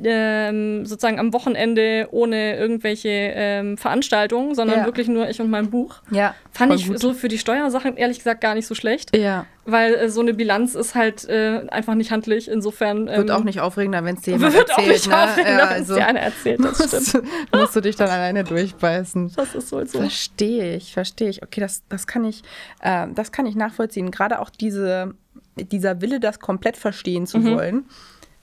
[0.04, 4.86] ähm, sozusagen am Wochenende ohne irgendwelche ähm, Veranstaltungen, sondern ja.
[4.86, 6.02] wirklich nur ich und mein Buch.
[6.12, 6.36] Ja.
[6.52, 7.00] Fand ich gut.
[7.00, 9.16] so für die Steuersachen ehrlich gesagt gar nicht so schlecht.
[9.18, 9.46] Ja.
[9.66, 12.50] Weil äh, so eine Bilanz ist halt äh, einfach nicht handlich.
[12.50, 13.08] Insofern.
[13.08, 14.88] Ähm, wird auch nicht aufregender, wenn es dir jemand wird erzählt.
[14.88, 15.24] Wird auch nicht ne?
[15.24, 16.60] aufregender, ja, wenn es also dir einer erzählt.
[16.64, 17.28] Das stimmt.
[17.54, 19.34] musst du dich dann alleine durchbeißen.
[19.36, 19.84] Das ist so.
[19.86, 20.00] so.
[20.00, 21.42] Verstehe ich, verstehe ich.
[21.42, 22.44] Okay, das, das, kann ich,
[22.82, 24.12] äh, das kann ich nachvollziehen.
[24.12, 25.16] Gerade auch diese,
[25.56, 27.56] dieser Wille, das komplett verstehen zu mhm.
[27.56, 27.86] wollen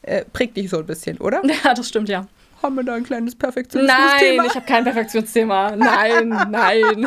[0.06, 1.42] äh, prägt dich so ein bisschen, oder?
[1.64, 2.26] Ja, das stimmt, ja.
[2.62, 4.16] Haben wir da ein kleines Perfektionsthema?
[4.18, 5.76] Nein, ich habe kein Perfektionsthema.
[5.76, 7.06] Nein, nein.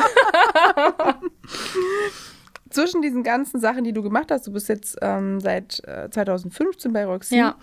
[2.70, 6.92] zwischen diesen ganzen Sachen, die du gemacht hast, du bist jetzt ähm, seit äh, 2015
[6.92, 7.36] bei Roxy.
[7.36, 7.56] Ja.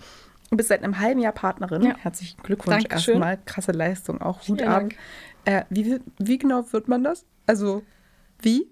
[0.50, 1.82] Du bist seit einem halben Jahr Partnerin.
[1.82, 1.96] Ja.
[1.98, 3.14] Herzlichen Glückwunsch Dankeschön.
[3.14, 3.38] erstmal.
[3.44, 4.84] Krasse Leistung, auch Hut ab.
[5.44, 7.24] Äh, wie, wie genau wird man das?
[7.46, 7.82] Also,
[8.40, 8.68] wie?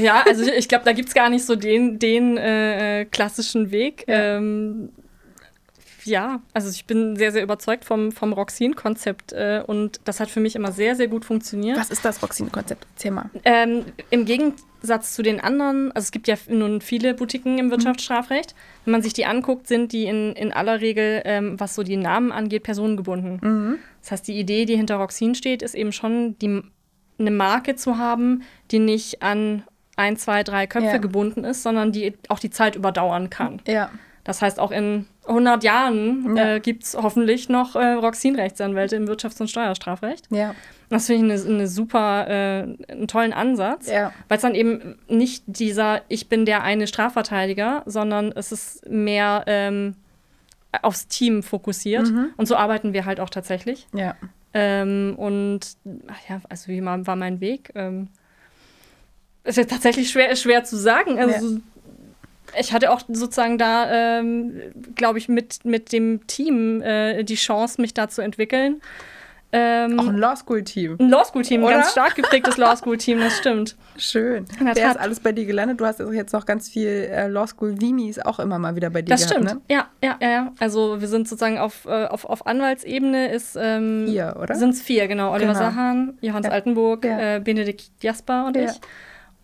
[0.00, 3.04] Ja, also ich, ich glaube, da gibt es gar nicht so den, den äh, äh,
[3.04, 4.04] klassischen Weg.
[4.06, 4.36] Ja.
[4.36, 4.90] Ähm,
[6.06, 10.40] ja, also ich bin sehr, sehr überzeugt vom, vom Roxin-Konzept äh, und das hat für
[10.40, 11.78] mich immer sehr, sehr gut funktioniert.
[11.78, 12.86] Was ist das Roxin-Konzept?
[12.94, 13.30] Erzähl mal.
[13.44, 18.54] Ähm, Im Gegensatz zu den anderen, also es gibt ja nun viele Boutiquen im Wirtschaftsstrafrecht.
[18.84, 21.96] Wenn man sich die anguckt, sind die in, in aller Regel, ähm, was so die
[21.96, 23.78] Namen angeht, personengebunden.
[24.02, 26.62] Das heißt, die Idee, die hinter Roxin steht, ist eben schon, die,
[27.18, 29.64] eine Marke zu haben, die nicht an
[29.96, 30.98] ein, zwei, drei Köpfe Ja.
[30.98, 33.62] gebunden ist, sondern die auch die Zeit überdauern kann.
[33.66, 33.90] Ja.
[34.24, 36.54] Das heißt, auch in 100 Jahren Ja.
[36.54, 40.26] äh, gibt es hoffentlich noch äh, Roxin-Rechtsanwälte im Wirtschafts- und Steuerstrafrecht.
[40.30, 40.54] Ja.
[40.88, 44.12] Das finde ich eine, eine super, äh, einen tollen Ansatz, Ja.
[44.28, 49.42] weil es dann eben nicht dieser Ich bin der eine Strafverteidiger, sondern es ist mehr
[49.46, 49.96] ähm,
[50.82, 52.08] aufs Team fokussiert.
[52.08, 52.28] Mhm.
[52.36, 53.86] Und so arbeiten wir halt auch tatsächlich.
[53.94, 54.14] Ja.
[54.54, 55.60] Ähm, und
[56.08, 57.70] ach ja, also wie war, war mein Weg?
[57.74, 58.08] Ähm,
[59.44, 61.18] ist ja tatsächlich schwer, schwer zu sagen.
[61.18, 61.58] Also,
[62.58, 64.60] Ich hatte auch sozusagen da, ähm,
[64.94, 68.80] glaube ich, mit, mit dem Team äh, die Chance, mich da zu entwickeln.
[69.52, 70.96] Ähm, Auch ein Law School-Team.
[70.98, 71.74] ein Law School Team, ein Oder?
[71.76, 73.76] ganz stark geprägtes Law School Team, das stimmt.
[73.96, 74.44] Schön.
[74.58, 74.98] Der Wer ist Tat.
[75.00, 75.80] alles bei dir gelandet?
[75.80, 78.90] Du hast also jetzt noch ganz viel äh, Law School Vimis auch immer mal wieder
[78.90, 79.60] bei dir Das gehabt, stimmt.
[79.68, 79.74] ne?
[79.74, 80.52] Ja, ja, ja, ja.
[80.58, 84.56] Also wir sind sozusagen auf, äh, auf, auf Anwaltsebene ist ähm, Vier, oder?
[84.56, 85.30] Sind es vier, genau.
[85.32, 85.58] Oliver Genau.
[85.70, 86.52] Sahan, Johannes Ja.
[86.52, 87.36] Altenburg, Ja.
[87.36, 88.64] äh, Benedikt Jasper und Ja.
[88.64, 88.80] ich.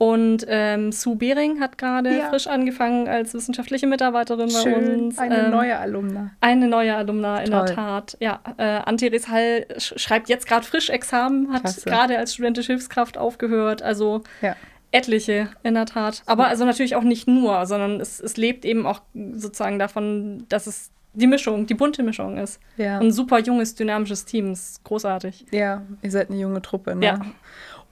[0.04, 2.28] Und ähm, Sue Behring hat gerade Ja.
[2.28, 5.04] frisch angefangen als wissenschaftliche Mitarbeiterin bei Schön.
[5.04, 5.18] uns.
[5.18, 6.30] Eine Ähm, neue Alumna.
[6.40, 7.66] Eine neue Alumna, in Toll.
[7.66, 8.16] der Tat.
[8.18, 13.16] Ja, äh, Anteres Hall sch schreibt jetzt gerade frisch Examen, hat gerade als studentische Hilfskraft
[13.16, 13.82] aufgehört.
[13.82, 14.56] Also Ja.
[14.90, 16.24] etliche, in der Tat.
[16.26, 19.02] Aber also natürlich auch nicht nur, sondern es, es lebt eben auch
[19.34, 22.58] sozusagen davon, dass es die Mischung, die bunte Mischung ist.
[22.76, 22.98] Ja.
[22.98, 24.50] Ein super junges, dynamisches Team.
[24.52, 25.44] Ist großartig.
[25.52, 27.06] Ja, ihr seid eine junge Truppe, ne?
[27.06, 27.20] Ja.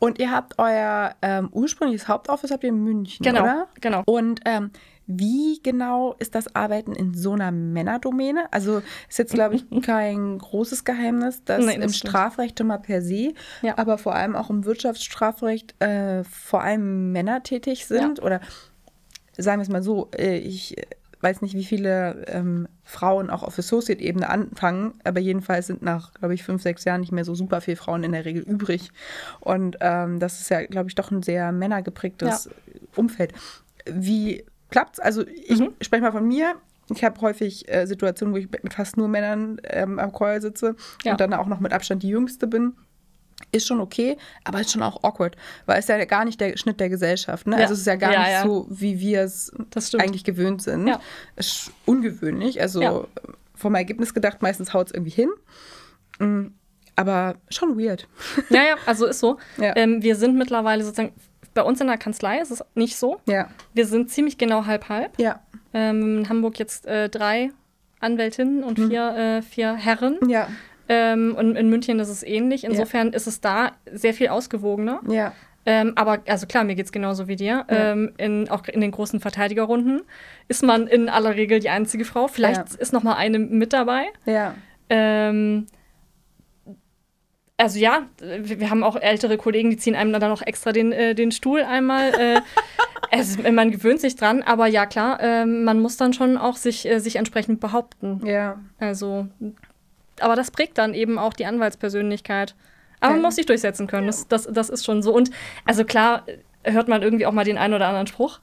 [0.01, 3.69] Und ihr habt euer ähm, ursprüngliches Hauptoffice habt ihr in München, Genau, oder?
[3.81, 4.03] genau.
[4.07, 4.71] Und ähm,
[5.07, 8.53] wie genau ist das Arbeiten in so einer Männerdomäne?
[8.53, 11.93] Also ist jetzt, glaube ich, kein großes Geheimnis, dass Nee, das im.
[11.93, 13.77] Strafrecht schon mal per se, Ja.
[13.77, 18.23] aber vor allem auch im Wirtschaftsstrafrecht äh, vor allem Männer tätig sind.
[18.23, 18.41] Oder
[19.37, 20.77] sagen wir es mal so, äh, ich
[21.23, 26.35] weiß nicht, wie viele ähm, Frauen auch auf Associate-Ebene anfangen, aber jedenfalls sind nach, glaube
[26.35, 28.91] ich, fünf, sechs Jahren nicht mehr so super viele Frauen in der Regel übrig.
[29.41, 32.49] Und ähm, das ist ja, glaube ich, doch ein sehr männergeprägtes
[32.97, 33.33] Umfeld.
[33.87, 34.99] Wie klappt's?
[35.01, 35.75] Also ich Mhm.
[35.81, 36.55] spreche mal von mir.
[36.93, 40.75] Ich habe häufig äh, Situationen, wo ich mit fast nur Männern ähm, am Call sitze
[41.05, 41.13] Ja.
[41.13, 42.75] und dann auch noch mit Abstand die Jüngste bin.
[43.53, 45.37] Ist schon okay, aber ist schon auch awkward,
[45.67, 47.47] weil es ja gar nicht der Schnitt der Gesellschaft.
[47.47, 47.57] Ne?
[47.57, 47.63] Ja.
[47.63, 48.43] Also es ist ja gar Ja, nicht ja.
[48.45, 49.53] so, wie wir es
[49.99, 50.87] eigentlich gewöhnt sind.
[50.87, 51.01] Ja.
[51.37, 52.61] Ist ungewöhnlich.
[52.61, 53.09] Also
[53.55, 55.31] vom Ergebnis gedacht, meistens haut es irgendwie hin.
[56.19, 56.53] Mm,
[56.97, 58.07] Aber schon weird.
[58.51, 59.39] Ja, ja, also ist so.
[59.59, 61.13] Ähm, wir sind mittlerweile sozusagen,
[61.55, 63.21] bei uns in der Kanzlei ist es nicht so.
[63.27, 65.19] Ja, Wir sind ziemlich genau halb-halb.
[65.19, 65.41] ja,
[65.75, 67.51] Ähm, in Hamburg jetzt äh, drei
[68.01, 68.89] Anwältinnen und Mhm.
[68.91, 70.19] vier, äh, vier Herren.
[70.29, 70.49] ja,
[70.93, 72.65] Ähm, und in München ist es ähnlich.
[72.65, 75.01] Insofern ist es da sehr viel ausgewogener.
[75.09, 75.33] ja,
[75.65, 77.65] Ähm, aber, also klar, mir geht es genauso wie dir.
[77.71, 77.93] Ja.
[77.93, 80.03] Ähm, in, auch in den großen Verteidigerrunden
[80.49, 82.27] ist man in aller Regel die einzige Frau.
[82.27, 82.79] Vielleicht Ja.
[82.81, 84.07] ist noch mal eine mit dabei.
[84.25, 84.55] ja,
[84.89, 85.67] Ähm,
[87.57, 91.15] also ja, wir, haben auch ältere Kollegen, die ziehen einem dann noch extra den, äh,
[91.15, 92.15] den Stuhl einmal.
[92.19, 92.41] Äh,
[93.13, 96.89] es, man gewöhnt sich dran, aber ja klar, ähm, man muss dann schon auch sich,
[96.89, 98.23] äh, sich entsprechend behaupten.
[98.25, 98.59] ja.
[98.79, 99.29] Also,
[100.23, 102.55] aber das prägt dann eben auch die Anwaltspersönlichkeit.
[103.01, 104.07] Aber man muss sich durchsetzen können.
[104.07, 105.15] Das, das, das ist schon so.
[105.15, 105.31] Und
[105.65, 106.27] also klar,
[106.65, 108.41] hört man irgendwie auch mal den einen oder anderen Spruch.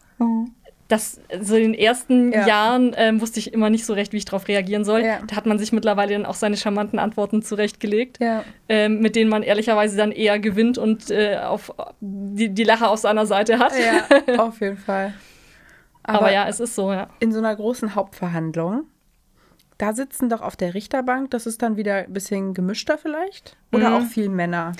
[0.87, 2.47] Das, so in den ersten Ja.
[2.47, 5.01] Jahren ähm, wusste ich immer nicht so recht, wie ich darauf reagieren soll.
[5.01, 5.19] Ja.
[5.27, 9.29] Da hat man sich mittlerweile dann auch seine charmanten Antworten zurechtgelegt, Ja, ähm, mit denen
[9.29, 13.73] man ehrlicherweise dann eher gewinnt und äh, auf die, die Lache auf seiner Seite hat.
[13.77, 15.13] ja, auf jeden Fall.
[16.03, 17.09] Aber, ja, es ist so, ja.
[17.19, 18.85] in so einer großen Hauptverhandlung,
[19.77, 23.57] da sitzen doch auf der Richterbank, das ist dann wieder ein bisschen gemischter vielleicht?
[23.71, 23.95] Oder Mhm.
[23.95, 24.71] auch viel Männer?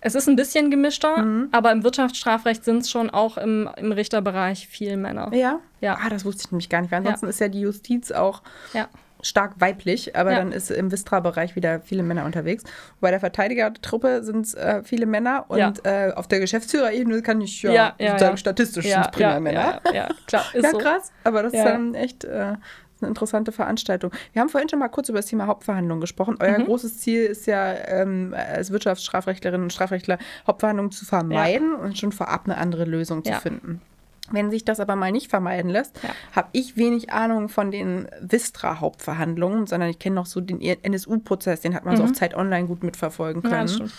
[0.00, 1.48] Es ist ein bisschen gemischter, Mhm.
[1.52, 5.32] aber im Wirtschaftsstrafrecht sind es schon auch im, im Richterbereich viel Männer.
[5.34, 5.58] Ja?
[5.80, 5.98] Ja.
[6.00, 6.90] Ah, das wusste ich nämlich gar nicht.
[6.92, 8.42] Weil ansonsten ist ja die Justiz auch
[8.72, 8.88] Ja.
[9.22, 10.38] stark weiblich, aber Ja.
[10.38, 12.62] dann ist im Vistra-Bereich wieder viele Männer unterwegs.
[13.00, 15.72] Bei der Verteidigertruppe sind es äh, viele Männer und Ja.
[15.84, 18.36] äh, auf der Geschäftsführerebene kann ich ja, Ja, ja, sozusagen ja.
[18.36, 19.80] statistisch Ja, sind prima ja, Männer.
[19.86, 20.78] ja, ja, klar, ist Ja, so.
[20.78, 21.10] krass.
[21.24, 21.64] Aber das ist Ja.
[21.64, 22.52] dann echt äh,
[23.00, 24.10] eine interessante Veranstaltung.
[24.32, 26.36] Wir haben vorhin schon mal kurz über das Thema Hauptverhandlungen gesprochen.
[26.40, 26.64] Euer Mhm.
[26.64, 32.42] großes Ziel ist ja, ähm, als Wirtschaftsstrafrechtlerinnen und Strafrechtler Hauptverhandlungen zu vermeiden und schon vorab
[32.46, 33.34] eine andere Lösung Ja.
[33.36, 33.80] zu finden.
[34.32, 36.08] Wenn sich das aber mal nicht vermeiden lässt, Ja.
[36.34, 41.74] habe ich wenig Ahnung von den Vistra-Hauptverhandlungen, sondern ich kenne noch so den NSU-Prozess, den
[41.76, 43.48] hat man so auf Zeit Online gut mitverfolgen Mhm.
[43.50, 43.66] Ja, können.
[43.68, 43.92] das stimmt.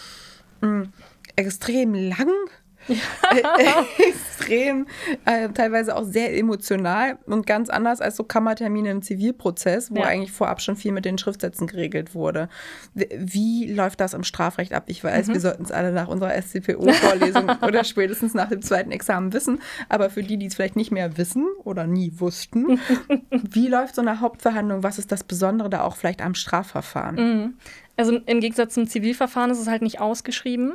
[1.35, 2.31] extrem lang,
[2.87, 2.93] äh,
[4.09, 4.87] extrem,
[5.25, 10.05] äh, teilweise auch sehr emotional und ganz anders als so Kammertermine im Zivilprozess, wo Ja.
[10.05, 12.49] eigentlich vorab schon viel mit den Schriftsätzen geregelt wurde.
[12.93, 14.83] Wie, läuft das im Strafrecht ab?
[14.87, 15.07] Ich Mhm.
[15.07, 19.59] weiß, wir sollten es alle nach unserer SCPO-Vorlesung oder spätestens nach dem zweiten Examen wissen,
[19.89, 22.79] aber für die, die es vielleicht nicht mehr wissen oder nie wussten,
[23.31, 24.83] wie läuft so eine Hauptverhandlung?
[24.83, 27.57] Was ist das Besondere da auch vielleicht am Strafverfahren?
[27.97, 30.73] Also im Gegensatz zum Zivilverfahren ist es halt nicht ausgeschrieben,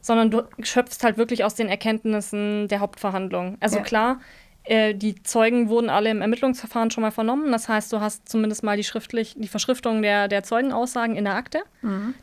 [0.00, 3.56] sondern du schöpfst halt wirklich aus den Erkenntnissen der Hauptverhandlung.
[3.60, 3.82] Also Ja.
[3.84, 4.20] klar,
[4.68, 7.52] äh, die Zeugen wurden alle im Ermittlungsverfahren schon mal vernommen.
[7.52, 11.36] Das heißt, du hast zumindest mal die schriftlich die Verschriftung der, der Zeugenaussagen in der
[11.36, 11.60] Akte.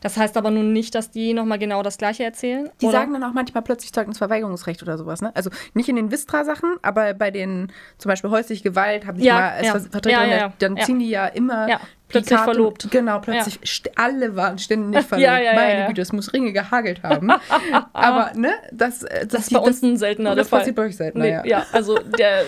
[0.01, 2.69] Das heißt aber nun nicht, dass die nochmal genau das Gleiche erzählen.
[2.81, 2.91] Die oder?
[2.99, 5.33] sagen dann auch manchmal plötzlich Zeugnisverweigerungsrecht oder sowas, ne?
[5.37, 9.35] Also nicht in den Vistra-Sachen, aber bei den zum Beispiel häusliche Gewalt habe ich Ja,
[9.35, 9.71] mal als ja.
[9.79, 11.69] Ver- Vertreterin, Ja, dann ziehen die ja immer
[12.07, 12.87] plötzlich Karte- verlobt.
[12.91, 15.25] Genau, plötzlich st- alle waren ständig verlobt.
[15.25, 15.87] Ja, ja, ja, Meine ja.
[15.87, 17.31] Güte, es muss Ringe gehagelt haben.
[17.93, 20.59] aber ne, das, äh, Das ist bei uns ein seltener das Fall.
[20.59, 21.45] passiert bei euch seltener, Nee, ja.
[21.45, 22.43] ja, also der,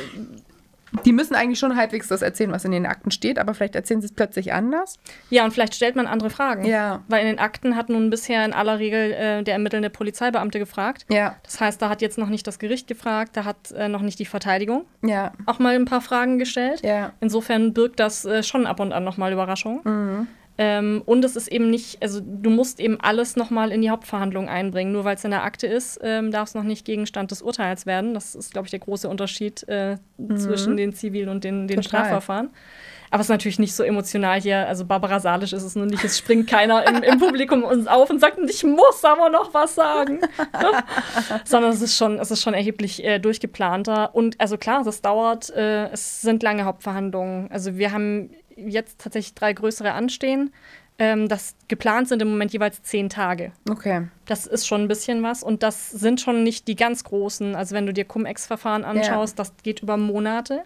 [1.03, 4.01] Die müssen eigentlich schon halbwegs das erzählen, was in den Akten steht, aber vielleicht erzählen
[4.01, 4.97] sie es plötzlich anders.
[5.29, 6.65] Ja, und vielleicht stellt man andere Fragen.
[6.65, 7.03] Ja.
[7.07, 11.05] Weil in den Akten hat nun bisher in aller Regel äh, der ermittelnde Polizeibeamte gefragt.
[11.09, 14.01] Ja, Das heißt, da hat jetzt noch nicht das Gericht gefragt, da hat äh, noch
[14.01, 16.81] nicht die Verteidigung ja, auch mal ein paar Fragen gestellt.
[16.83, 17.11] ja.
[17.19, 19.81] Insofern birgt das äh, schon ab und an nochmal Überraschungen.
[19.83, 20.27] Mhm.
[20.57, 24.47] Ähm, und es ist eben nicht, also du musst eben alles nochmal in die Hauptverhandlung
[24.47, 24.93] einbringen.
[24.93, 27.85] Nur weil es in der Akte ist, ähm, darf es noch nicht Gegenstand des Urteils
[27.85, 28.13] werden.
[28.13, 29.97] Das ist, glaube ich, der große Unterschied äh,
[30.37, 31.81] zwischen den Zivil- und den, den Mhm.
[31.81, 31.99] Total.
[32.01, 32.49] Strafverfahren.
[33.11, 34.67] Aber es ist natürlich nicht so emotional hier.
[34.67, 36.03] Also Barbara Salisch ist es nun nicht.
[36.03, 39.75] Es springt keiner im, im Publikum uns auf und sagt, ich muss aber noch was
[39.75, 40.19] sagen.
[41.45, 44.13] Sondern es ist schon, es ist schon erheblich äh, durchgeplanter.
[44.15, 47.49] Und also klar, das dauert, äh, es sind lange Hauptverhandlungen.
[47.51, 50.53] Also wir haben jetzt tatsächlich drei größere anstehen.
[50.97, 53.51] Ähm, das geplant sind im Moment jeweils zehn Tage.
[53.69, 54.07] Okay.
[54.25, 55.43] Das ist schon ein bisschen was.
[55.43, 57.55] Und das sind schon nicht die ganz großen.
[57.55, 60.63] Also wenn du dir Cum-Ex-Verfahren anschaust, das geht über Monate.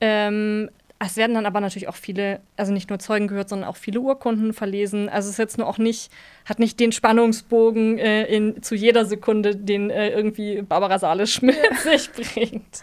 [0.00, 0.70] Ähm,
[1.00, 4.00] es werden dann aber natürlich auch viele, also nicht nur Zeugen gehört, sondern auch viele
[4.00, 5.08] Urkunden verlesen.
[5.08, 6.10] Also es ist jetzt nur auch nicht,
[6.46, 11.56] hat nicht den Spannungsbogen äh, in, zu jeder Sekunde, den äh, irgendwie Barbara Salisch mit
[11.82, 12.82] sich bringt.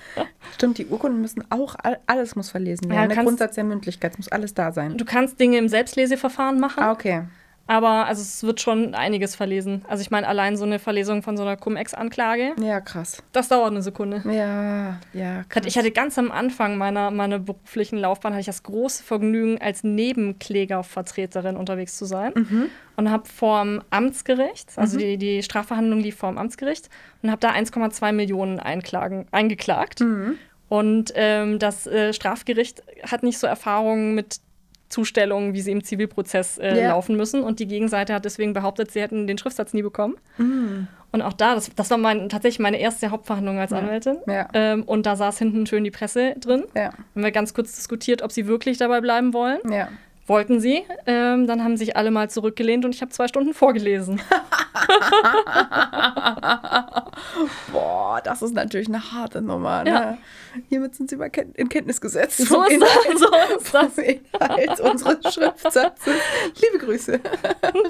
[0.53, 3.09] Stimmt, die Urkunden müssen auch, all- alles muss verlesen Ja, werden.
[3.09, 4.97] der kannst- Grundsatz der Mündlichkeit es muss alles da sein.
[4.97, 7.23] Du kannst Dinge im Selbstleseverfahren machen, Ah, okay.
[7.71, 9.85] Aber also es wird schon einiges verlesen.
[9.87, 13.23] Also ich meine, allein so eine Verlesung von so einer Cum-Ex-Anklage, Ja, krass.
[13.31, 14.21] das dauert eine Sekunde.
[14.25, 15.63] Ja, ja, krass.
[15.65, 19.83] Ich hatte ganz am Anfang meiner, meiner beruflichen Laufbahn hatte ich das große Vergnügen, als
[19.85, 22.69] Nebenklägervertreterin unterwegs zu sein.
[22.97, 26.89] Und habe vorm Amtsgericht, also die, die Strafverhandlung lief vorm Amtsgericht,
[27.23, 30.03] und habe da 1,2 Millionen Einklagen, eingeklagt.
[30.67, 34.39] Und ähm, das äh, Strafgericht hat nicht so Erfahrungen mit
[34.91, 36.89] Zustellungen, wie sie im Zivilprozess äh, Ja.
[36.89, 37.41] laufen müssen.
[37.43, 40.15] Und die Gegenseite hat deswegen behauptet, sie hätten den Schriftsatz nie bekommen.
[41.11, 44.17] Und auch da, das, das war mein, tatsächlich meine erste Hauptverhandlung als Anwältin.
[44.27, 44.47] Ja.
[44.53, 46.63] Ähm, und da saß hinten schön die Presse drin.
[46.75, 49.59] Ja, Haben wir ganz kurz diskutiert, ob sie wirklich dabei bleiben wollen.
[49.71, 49.87] ja.
[50.31, 50.83] Wollten sie.
[51.07, 54.21] Ähm, dann haben sich alle mal zurückgelehnt und ich habe zwei Stunden vorgelesen.
[57.73, 59.85] Boah, das ist natürlich eine harte Nummer.
[59.85, 60.11] Ja.
[60.11, 60.17] Ne?
[60.69, 62.37] Hiermit sind sie Ken in Kenntnis gesetzt.
[62.37, 63.27] So ist Inhalt, das, so
[63.57, 63.97] ist das.
[63.97, 66.15] Inhalt unseres Schriftsatzes.
[66.61, 67.19] Liebe Grüße,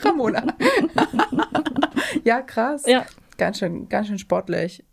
[0.03, 0.43] Ramona.
[2.23, 2.87] ja, krass.
[2.87, 3.05] Ja.
[3.37, 4.83] Ganz schön, ganz schön sportlich.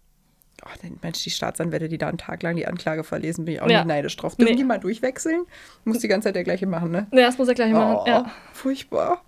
[0.71, 3.63] Oh, denn Mensch, die Staatsanwälte, die da einen Tag lang die Anklage verlesen, bin ich
[3.63, 3.79] auch Ja.
[3.79, 4.37] nicht neidisch drauf.
[4.37, 4.57] Dürfen Nee.
[4.59, 5.45] die mal durchwechseln?
[5.85, 7.07] Muss die ganze Zeit der gleiche machen, ne?
[7.13, 7.97] Ja, das muss er gleich machen.
[8.01, 8.31] Oh, Ja.
[8.53, 9.23] furchtbar.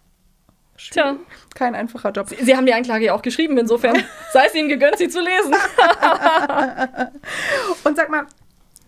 [0.76, 1.16] Tja,
[1.54, 2.28] Kein einfacher Job.
[2.30, 5.54] sie haben die Anklage ja auch geschrieben, insofern sei es ihnen gegönnt, sie zu lesen.
[7.84, 8.26] Und sag mal,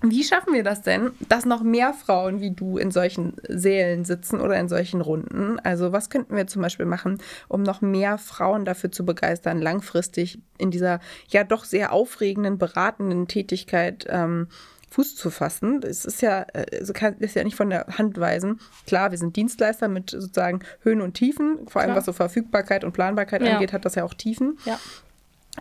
[0.03, 4.41] wie schaffen wir das denn, dass noch mehr Frauen wie du in solchen Sälen sitzen
[4.41, 5.59] oder in solchen Runden?
[5.61, 10.39] Also was könnten wir zum Beispiel machen, um noch mehr Frauen dafür zu begeistern, langfristig
[10.59, 14.49] in dieser ja doch sehr aufregenden, beratenden Tätigkeit ähm,
[14.91, 15.81] Fuß zu fassen.
[15.81, 18.61] Das ist ja, äh, so kann ist ja nicht von der Hand weisen.
[18.87, 21.61] Klar, wir sind Dienstleister mit sozusagen Höhen und Tiefen.
[21.67, 21.97] Vor allem Klar.
[21.99, 23.55] was so Verfügbarkeit und Planbarkeit Ja.
[23.55, 24.59] angeht, hat das ja auch Tiefen.
[24.67, 24.79] Ja.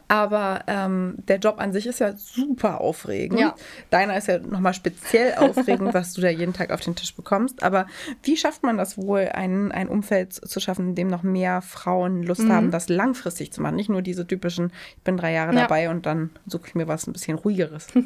[0.07, 3.39] Aber ähm, der Job an sich ist ja super aufregend.
[3.39, 3.55] Ja.
[3.89, 7.61] Deiner ist ja nochmal speziell aufregend, was du da jeden Tag auf den Tisch bekommst.
[7.61, 7.87] Aber
[8.23, 12.23] wie schafft man das wohl, ein, ein Umfeld zu schaffen, in dem noch mehr Frauen
[12.23, 12.51] Lust Mhm.
[12.53, 13.75] haben, das langfristig zu machen?
[13.75, 15.61] Nicht nur diese typischen, ich bin drei Jahre Ja.
[15.63, 17.87] dabei und dann suche ich mir was ein bisschen ruhigeres.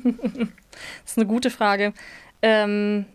[1.04, 1.94] Das ist eine gute Frage.
[2.42, 3.06] Ähm,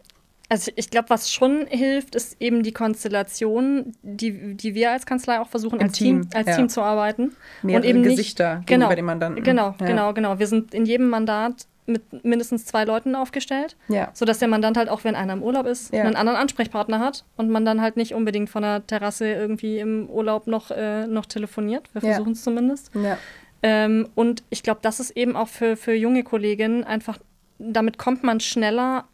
[0.51, 5.41] also ich glaube, was schon hilft, ist eben die Konstellation, die, die wir als Kanzlei
[5.41, 6.57] auch versuchen, Im als Team, Team, als ja.
[6.57, 7.33] Team zu arbeiten.
[7.63, 9.45] Mehrere und eben Gesichter nicht, gegenüber genau, den Mandanten.
[9.45, 9.87] Genau, Ja.
[9.87, 10.39] genau, genau.
[10.39, 14.11] Wir sind in jedem Mandat mit mindestens zwei Leuten aufgestellt, Ja.
[14.13, 16.05] sodass der Mandant halt auch, wenn einer im Urlaub ist, Ja.
[16.05, 20.09] einen anderen Ansprechpartner hat und man dann halt nicht unbedingt von der Terrasse irgendwie im
[20.09, 21.89] Urlaub noch, äh, noch telefoniert.
[21.93, 22.09] Wir Ja.
[22.11, 22.91] versuchen es zumindest.
[22.95, 23.19] Ja.
[23.63, 27.19] Ähm, und ich glaube, das ist eben auch für, für junge Kolleginnen einfach,
[27.59, 29.05] damit kommt man schneller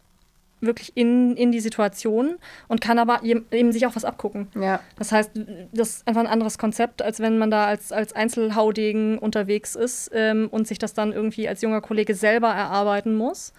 [0.60, 2.36] wirklich in, in die Situation
[2.68, 4.48] und kann aber eben sich auch was abgucken.
[4.54, 4.80] Ja.
[4.98, 5.32] Das heißt,
[5.72, 10.10] das ist einfach ein anderes Konzept, als wenn man da als, als Einzelhaudegen unterwegs ist
[10.14, 13.52] ähm, und sich das dann irgendwie als junger Kollege selber erarbeiten muss,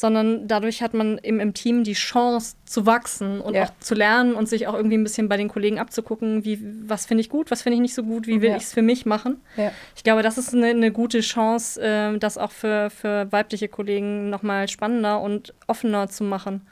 [0.00, 3.64] sondern dadurch hat man im, im Team die Chance zu wachsen und Ja.
[3.64, 7.04] auch zu lernen und sich auch irgendwie ein bisschen bei den Kollegen abzugucken, wie, was
[7.04, 8.56] finde ich gut, was finde ich nicht so gut, wie will Ja.
[8.56, 9.42] ich es für mich machen.
[9.58, 9.72] Ja.
[9.94, 14.30] Ich glaube, das ist eine, eine gute Chance, ähm, das auch für, für weibliche Kollegen
[14.30, 16.62] nochmal spannender und offener zu machen.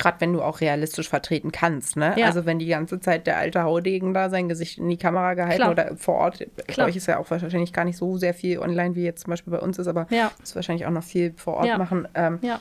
[0.00, 2.14] Gerade wenn du auch realistisch vertreten kannst, ne?
[2.16, 2.26] Ja.
[2.26, 5.56] Also wenn die ganze Zeit der alte Haudegen da sein Gesicht in die Kamera gehalten
[5.56, 5.70] Klar.
[5.70, 6.86] oder vor Ort, bei Klar.
[6.88, 9.52] euch ist ja auch wahrscheinlich gar nicht so sehr viel online, wie jetzt zum Beispiel
[9.52, 10.32] bei uns ist, aber Ja.
[10.42, 11.78] ist wahrscheinlich auch noch viel vor Ort Ja.
[11.78, 12.08] machen.
[12.14, 12.60] Ähm, Ja,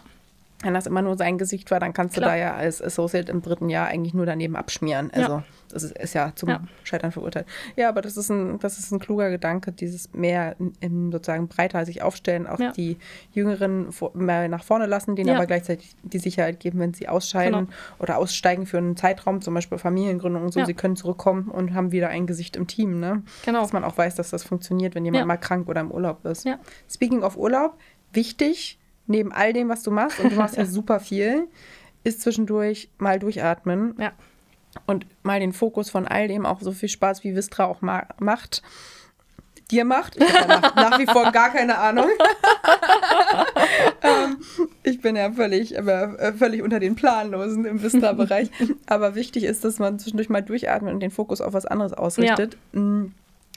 [0.62, 2.32] Wenn das immer nur sein Gesicht war, dann kannst du Klar.
[2.34, 5.10] da ja als Associate im dritten Jahr eigentlich nur daneben abschmieren.
[5.14, 5.44] Also Ja.
[5.72, 6.62] das ist, ist ja zum Ja.
[6.84, 7.46] Scheitern verurteilt.
[7.78, 11.48] Ja, aber das ist ein, das ist ein kluger Gedanke, dieses mehr in- in sozusagen
[11.48, 12.72] breiter sich aufstellen, auch Ja.
[12.74, 12.98] die
[13.32, 17.68] Jüngeren vor, mehr nach vorne lassen, denen aber gleichzeitig die Sicherheit geben, wenn sie ausscheiden
[17.68, 17.78] Genau.
[18.00, 21.94] oder aussteigen für einen Zeitraum, zum Beispiel Familiengründung und so, sie können zurückkommen und haben
[21.94, 23.24] wieder ein Gesicht im Team, ne?
[23.46, 23.62] Genau.
[23.62, 26.46] Dass man auch weiß, dass das funktioniert, wenn jemand mal krank oder im Urlaub ist.
[26.90, 27.78] Speaking of Urlaub,
[28.12, 28.79] wichtig,
[29.10, 31.48] neben all dem, was du machst, und du machst ja super viel,
[32.04, 34.12] ist zwischendurch mal durchatmen ja.
[34.86, 38.08] und mal den Fokus von all dem auch so viel Spaß wie Vistra auch ma
[38.20, 38.62] macht.
[39.72, 40.16] Dir macht.
[40.18, 42.08] Ich habe ja nach, nach wie vor gar keine Ahnung.
[44.02, 44.38] ähm,
[44.82, 48.50] ich bin ja völlig, aber, äh, völlig unter den Planlosen im Vistra-Bereich.
[48.88, 52.58] aber wichtig ist, dass man zwischendurch mal durchatmet und den Fokus auf was anderes ausrichtet.
[52.72, 53.08] Mm,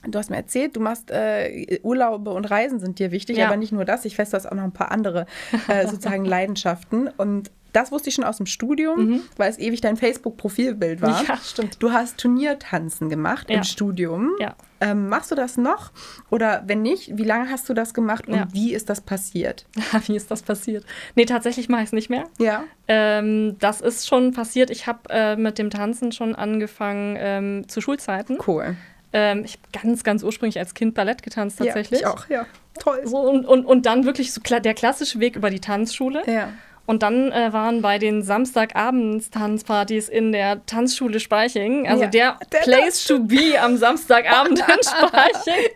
[0.07, 3.47] Du hast mir erzählt, du machst äh, Urlaube und Reisen sind dir wichtig, Ja.
[3.47, 4.05] aber nicht nur das.
[4.05, 5.27] Ich weiß, du hast auch noch ein paar andere
[5.69, 7.09] äh, sozusagen Leidenschaften.
[7.09, 11.23] Und das wusste ich schon aus dem Studium, weil es ewig dein Facebook-Profilbild war.
[11.23, 11.27] Mhm.
[11.29, 11.83] Ja, stimmt.
[11.83, 13.65] Du hast Turniertanzen gemacht im Ja.
[13.65, 14.33] Studium.
[14.39, 14.57] Ja.
[14.81, 15.91] Ähm, machst du das noch?
[16.29, 18.49] Oder wenn nicht, wie lange hast du das gemacht und Ja.
[18.53, 19.65] wie ist das passiert?
[20.07, 20.85] Wie ist das passiert?
[21.15, 22.25] Nee, tatsächlich mache ich es nicht mehr.
[22.39, 22.65] Ja.
[22.89, 24.71] Ähm, das ist schon passiert.
[24.71, 28.37] Ich habe äh, mit dem Tanzen schon angefangen ähm, zu Schulzeiten.
[28.47, 28.77] Cool.
[29.13, 32.01] Ähm, ich habe ganz, ganz ursprünglich als Kind Ballett getanzt tatsächlich.
[32.01, 32.47] Ja, ich auch, ja.
[32.79, 33.03] Toll.
[33.05, 36.23] So, und, und, und dann wirklich so der klassische Weg über die Tanzschule.
[36.27, 36.49] Ja.
[36.85, 42.09] Und dann äh, waren bei den Samstagabends-Tanzpartys in der Tanzschule Speiching, also Ja.
[42.11, 45.71] der, Der Place to be am Samstagabend in Speiching.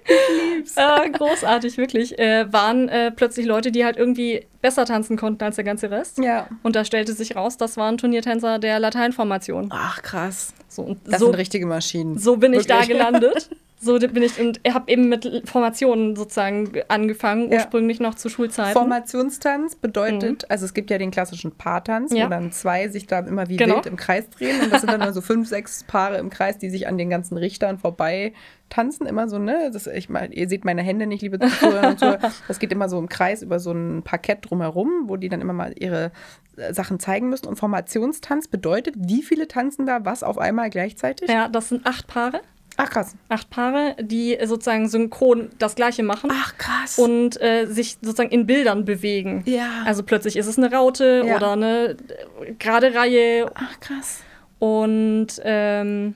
[0.75, 2.19] Äh, großartig, wirklich.
[2.19, 6.19] Äh, waren äh, plötzlich Leute, die halt irgendwie besser tanzen konnten als der ganze Rest.
[6.19, 6.49] Ja.
[6.63, 9.69] Und da stellte sich raus, das waren Turniertänzer der Lateinformation.
[9.73, 10.53] Ach, krass.
[10.69, 12.19] So, Das so, sind richtige Maschinen.
[12.19, 12.99] so bin ich da Wirklich.
[12.99, 13.51] gelandet.
[13.87, 17.59] So bin ich und habe eben mit Formationen sozusagen angefangen, Ja.
[17.59, 18.73] ursprünglich noch zu Schulzeiten.
[18.73, 22.17] Formationstanz bedeutet, also es gibt ja den klassischen Paartanz, Mhm.
[22.17, 22.27] Ja.
[22.27, 23.77] wo dann zwei sich da immer wie Genau.
[23.77, 24.61] wild im Kreis drehen.
[24.63, 27.09] Und das sind dann nur so fünf, sechs Paare im Kreis, die sich an den
[27.11, 28.33] ganzen Richtern vorbei
[28.69, 29.07] tanzen.
[29.07, 29.71] Immer so, ne?
[29.73, 32.19] Das, ich mein, ihr seht meine Hände nicht, liebe Zuhörer und Zuhörer.
[32.49, 35.53] Das geht immer so im Kreis über so ein Parkett drumherum, wo die dann immer
[35.53, 36.11] mal ihre
[36.57, 37.47] äh, Sachen zeigen müssen.
[37.47, 41.29] Und Formationstanz bedeutet, wie viele tanzen da was auf einmal gleichzeitig?
[41.31, 42.41] Ja, das sind acht Paare.
[42.79, 43.15] Ach, krass.
[43.29, 46.99] Acht Paare, die sozusagen synchron das Gleiche machen Ach, krass.
[46.99, 49.43] und äh, sich sozusagen in Bildern bewegen.
[49.47, 49.83] Ja.
[49.87, 51.37] Also plötzlich ist es eine Raute Ja.
[51.37, 51.97] oder eine
[52.43, 54.21] äh, gerade Reihe Ach, krass.
[54.59, 56.15] und ähm,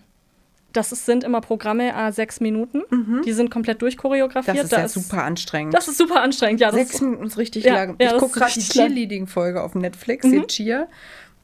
[0.72, 2.82] das ist, sind immer Programme a sechs Minuten.
[3.24, 4.54] Die sind komplett durchchoreografiert.
[4.54, 4.58] Mhm.
[4.60, 5.74] Das ist Da ja super anstrengend.
[5.74, 6.70] Das ist super anstrengend, ja.
[6.70, 7.96] Das Sechs Minuten ist richtig Ja, lang.
[8.00, 8.60] ja, ich gucke gerade die.
[8.60, 10.30] Cheerleading-Folge auf Netflix, Mhm.
[10.32, 10.86] den Cheer.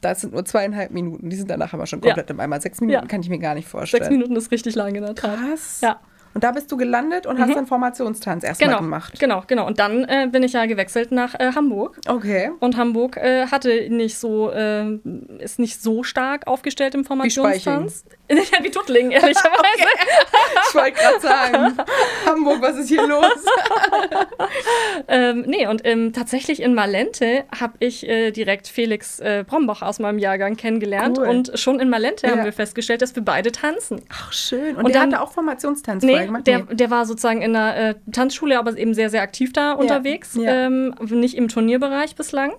[0.01, 1.29] Das sind nur zweieinhalb Minuten.
[1.29, 2.59] Die sind danach aber schon komplett im Eimer.
[2.61, 3.07] Sechs Minuten Ja.
[3.07, 4.03] kann ich mir gar nicht vorstellen.
[4.03, 5.37] Sechs Minuten ist richtig lang in der Tat.
[5.39, 5.81] Krass.
[5.81, 5.99] Ja.
[6.33, 9.19] Und da bist du gelandet und hast dann Formationstanz erstmal Genau, gemacht.
[9.19, 9.65] genau, genau.
[9.65, 11.97] Und dann äh, bin ich ja gewechselt nach äh, Hamburg.
[12.07, 12.51] Okay.
[12.59, 14.99] Und Hamburg äh, hatte nicht so, äh,
[15.39, 18.05] ist nicht so stark aufgestellt im Formationstanz.
[18.29, 19.53] Ja, wie Tuttling, ehrlicherweise.
[20.69, 21.77] Ich wollte gerade sagen,
[22.25, 23.23] Hamburg, was ist hier los?
[25.07, 29.99] ähm, nee, und ähm, tatsächlich in Malente habe ich äh, direkt Felix äh, Brombach aus
[29.99, 31.17] meinem Jahrgang kennengelernt.
[31.17, 31.27] Cool.
[31.27, 32.33] Und schon in Malente Ja.
[32.33, 34.01] haben wir festgestellt, dass wir beide tanzen.
[34.09, 34.75] Ach, schön.
[34.75, 36.47] Und, Und der dann- hatte auch Formationstanz Nee, gemacht?
[36.47, 40.35] der, der war sozusagen in der äh, Tanzschule, aber eben sehr, sehr aktiv da unterwegs.
[40.35, 40.65] ja.
[40.67, 42.53] Ähm, nicht im Turnierbereich bislang.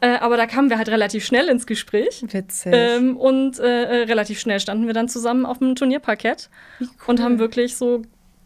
[0.00, 2.22] Äh, aber da kamen wir halt relativ schnell ins Gespräch.
[2.28, 2.72] Witzig.
[2.74, 6.50] Ähm, und äh, äh, relativ schnell standen wir dann zusammen auf dem Turnierparkett
[7.06, 8.02] und haben wirklich so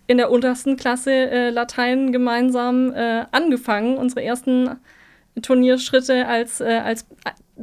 [0.07, 4.79] in der untersten Klasse äh, Latein gemeinsam äh, angefangen, unsere ersten
[5.41, 7.07] Turnierschritte als, als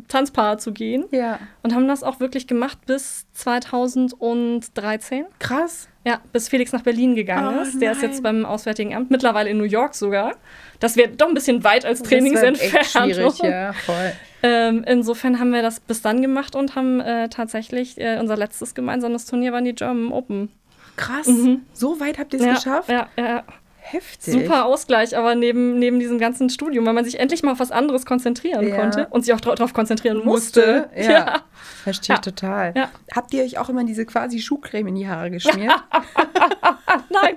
[0.07, 1.05] Tanzpaar zu gehen.
[1.11, 1.39] Ja.
[1.63, 5.25] Und haben das auch wirklich gemacht bis 2013.
[5.39, 5.87] Krass.
[6.05, 7.81] Ja, bis Felix nach Berlin gegangen Oh, ist.
[7.81, 8.11] Der ist nein.
[8.11, 10.35] jetzt beim Auswärtigen Amt, mittlerweile in New York sogar.
[10.79, 13.33] Das wäre doch ein bisschen weit als Trainingsentfernung.
[13.43, 14.13] Ja, voll.
[14.43, 18.75] Ähm, insofern haben wir das bis dann gemacht und haben äh, tatsächlich äh, unser letztes
[18.75, 20.49] gemeinsames Turnier waren die German Open.
[20.95, 21.27] Krass.
[21.27, 21.61] Mhm.
[21.73, 22.89] So weit habt ihr es ja, geschafft?
[22.89, 23.43] Ja, ja.
[23.91, 24.33] Heftig.
[24.33, 27.71] Super Ausgleich, aber neben, neben diesem ganzen Studium, weil man sich endlich mal auf was
[27.71, 28.75] anderes konzentrieren Ja.
[28.75, 30.89] konnte und sich auch darauf konzentrieren musste.
[30.95, 31.41] Musste, ja.
[31.83, 32.31] Verstehe ich Ja.
[32.31, 32.73] total.
[32.75, 32.89] Ja.
[33.15, 35.71] Habt ihr euch auch immer diese quasi Schuhcreme in die Haare geschmiert?
[37.09, 37.35] Nein,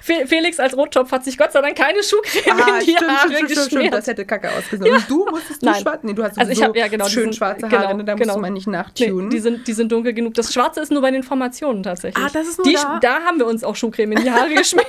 [0.00, 3.92] Fe Felix als Rottopf hat sich Gott sei Dank keine Schuhcreme in die Haare geschmiert.
[3.94, 4.94] Das hätte kacke ausgesehen.
[4.94, 5.80] Und du musstest du Nein.
[5.82, 6.00] schwarz.
[6.02, 8.04] Nee, du hast Also ich hab- ja, genau, schön sind- schwarze genau, Haare, ne?
[8.04, 8.34] da genau.
[8.34, 9.30] du mal nicht Nee, nachtunen.
[9.30, 10.34] die, sind, die sind dunkel genug.
[10.34, 12.24] Das Schwarze ist nur bei den Formationen tatsächlich.
[12.24, 12.98] Ah, das ist nur die, da?
[13.00, 14.86] Da haben wir uns auch Schuhcreme in die Haare geschmiert.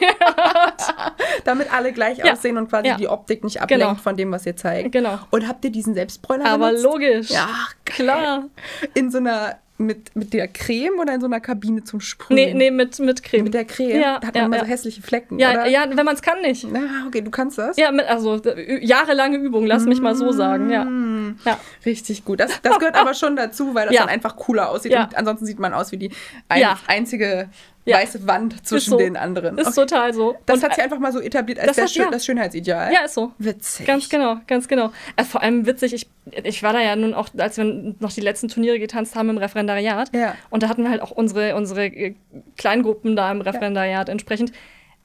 [1.43, 2.33] Damit alle gleich Ja.
[2.33, 2.95] aussehen und quasi Ja.
[2.97, 3.95] die Optik nicht ablenkt Genau.
[3.95, 4.91] von dem, was ihr zeigt.
[4.91, 5.19] Genau.
[5.31, 6.83] Und habt ihr diesen Selbstbräuner Aber benutzt?
[6.83, 7.29] logisch.
[7.29, 7.49] Ja,
[7.85, 8.45] Klar.
[8.93, 12.35] In so einer, mit, mit der Creme oder in so einer Kabine zum Sprühen?
[12.35, 13.43] Nee, nee, mit, mit Creme.
[13.45, 13.99] Mit der Creme?
[13.99, 14.63] Ja, da hat man ja, immer ja.
[14.63, 15.67] so hässliche Flecken, Ja, oder?
[15.67, 16.65] ja wenn man es kann nicht.
[16.71, 17.77] Na, okay, du kannst das?
[17.77, 20.85] Ja, mit, also äh, jahrelange Übung, lass mich mal so sagen, ja.
[20.85, 21.39] Mm.
[21.45, 21.59] ja.
[21.85, 22.39] Richtig gut.
[22.39, 24.95] Das, das gehört aber schon dazu, weil das dann einfach cooler aussieht.
[24.95, 26.11] Und ansonsten sieht man aus wie die
[26.49, 27.49] ein, einzige
[27.85, 27.97] Ja.
[27.97, 28.97] weiße Wand zwischen so.
[28.97, 29.57] den anderen.
[29.57, 29.75] Ist Okay.
[29.87, 30.35] total so.
[30.45, 32.11] Das Und, hat sich einfach mal so etabliert als das der hat- Schön ja.
[32.11, 32.93] das Schönheitsideal.
[32.93, 33.33] Ja, ist so.
[33.39, 33.85] Witzig.
[33.85, 34.91] Ganz genau, ganz genau.
[35.17, 36.07] Äh, vor allem witzig, ich,
[36.43, 37.65] ich war da ja nun auch, als wir
[37.99, 40.15] noch die letzten Turniere getanzt haben im Referendariat.
[40.15, 40.35] Ja.
[40.49, 42.15] Und da hatten wir halt auch unsere, unsere äh,
[42.57, 44.51] Kleingruppen da im Referendariat entsprechend.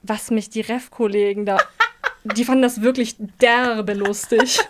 [0.01, 1.57] Was mich die Ref-Kollegen da,
[2.23, 4.59] die fanden das wirklich derbe lustig.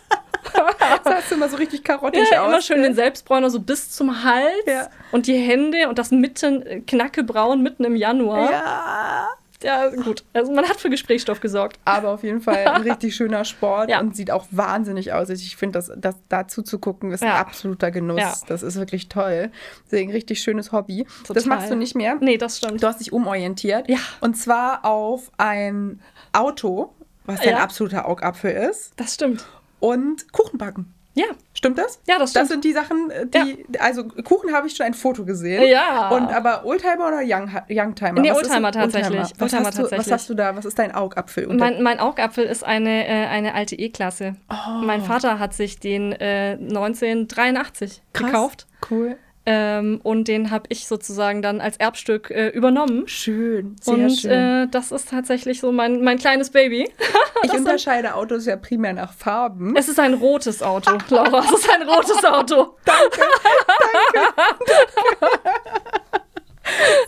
[1.04, 2.48] Das hast du immer so richtig karottig Ja, aus.
[2.50, 4.90] immer schön den Selbstbräuner so bis zum Hals Ja.
[5.12, 8.52] Und die Hände und das mitten äh, knackebraun mitten im Januar.
[8.52, 9.30] Ja.
[9.62, 10.24] Ja, gut.
[10.32, 11.78] Also man hat für Gesprächsstoff gesorgt.
[11.84, 14.00] Aber auf jeden Fall ein richtig schöner Sport Ja.
[14.00, 15.28] und sieht auch wahnsinnig aus.
[15.28, 17.34] Ich finde, das, das dazu zu gucken, ist Ja.
[17.34, 18.22] ein absoluter Genuss.
[18.22, 18.34] Ja.
[18.48, 19.52] Das ist wirklich toll.
[19.86, 21.06] Deswegen richtig schönes Hobby.
[21.28, 21.58] Das Total.
[21.58, 22.16] machst du nicht mehr.
[22.22, 22.82] Nee, das stimmt.
[22.82, 23.90] Du hast dich umorientiert.
[23.90, 23.98] Ja.
[24.22, 26.00] Und zwar auf ein
[26.32, 26.94] Auto,
[27.26, 27.58] was dein Ja.
[27.58, 29.46] absoluter Augapfel ist, Das stimmt.
[29.82, 30.94] und Kuchenbacken.
[31.16, 31.26] Ja.
[31.60, 32.00] Stimmt das?
[32.08, 32.64] Ja, das Das stimmt.
[32.64, 35.68] sind die Sachen, äh, die, also Kuchen habe ich schon ein Foto gesehen.
[35.68, 36.08] Ja.
[36.08, 38.22] Und aber Oldtimer oder Young, Youngtimer?
[38.22, 39.20] Nee, Was Oldtimer tatsächlich.
[39.20, 40.14] Was, Oldtimer hast du, was tatsächlich.
[40.14, 40.56] hast du da?
[40.56, 41.48] Was ist dein Augapfel?
[41.54, 44.38] Mein, mein Augapfel ist eine, äh, eine alte E-Klasse.
[44.50, 44.56] Oh.
[44.86, 48.26] Mein Vater hat sich den äh, 1983 Krass.
[48.28, 48.68] gekauft.
[48.90, 49.18] Cool.
[49.46, 53.08] Ähm, und den habe ich sozusagen dann als Erbstück äh, übernommen.
[53.08, 53.76] Schön.
[53.82, 54.32] Sehr und schön.
[54.32, 56.90] Äh, das ist tatsächlich so mein, mein kleines Baby.
[57.44, 59.76] ich unterscheide Autos ja primär nach Farben.
[59.76, 61.40] Es ist ein rotes Auto, Laura.
[61.40, 62.76] Es ist ein rotes Auto.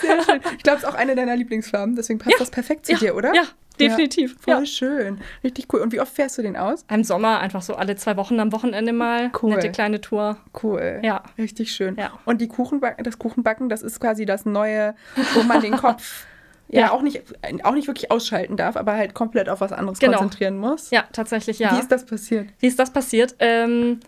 [0.01, 0.41] Sehr schön.
[0.57, 3.15] Ich glaube, es ist auch eine deiner Lieblingsfarben, deswegen passt das perfekt zu ja, dir,
[3.15, 3.33] oder?
[3.33, 3.43] ja,
[3.79, 4.65] definitiv, Voll ja.
[4.65, 5.19] schön.
[5.43, 5.81] Richtig cool.
[5.81, 6.85] Und wie oft fährst du den aus?
[6.91, 9.31] Im Sommer einfach so alle zwei Wochen am Wochenende mal.
[9.41, 9.51] Cool.
[9.55, 10.37] Nette kleine Tour.
[10.61, 10.99] Cool.
[11.03, 11.23] Ja.
[11.37, 11.95] Richtig schön.
[11.97, 12.11] Ja.
[12.25, 14.95] Und die Kuchenbacken, das Kuchenbacken, das ist quasi das neue,
[15.33, 16.25] wo man den Kopf
[16.69, 16.91] ja, Ja.
[16.91, 17.21] Auch, nicht,
[17.63, 20.19] auch nicht wirklich ausschalten darf, aber halt komplett auf was anderes Genau.
[20.19, 20.89] konzentrieren muss.
[20.91, 21.75] Ja, tatsächlich ja.
[21.75, 22.47] Wie ist das passiert?
[22.59, 23.35] Wie ist das passiert?
[23.39, 23.99] Ähm,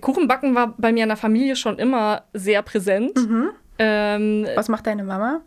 [0.00, 3.18] Kuchenbacken war bei mir in der Familie schon immer sehr präsent.
[3.82, 5.40] Ähm, Was macht deine Mama?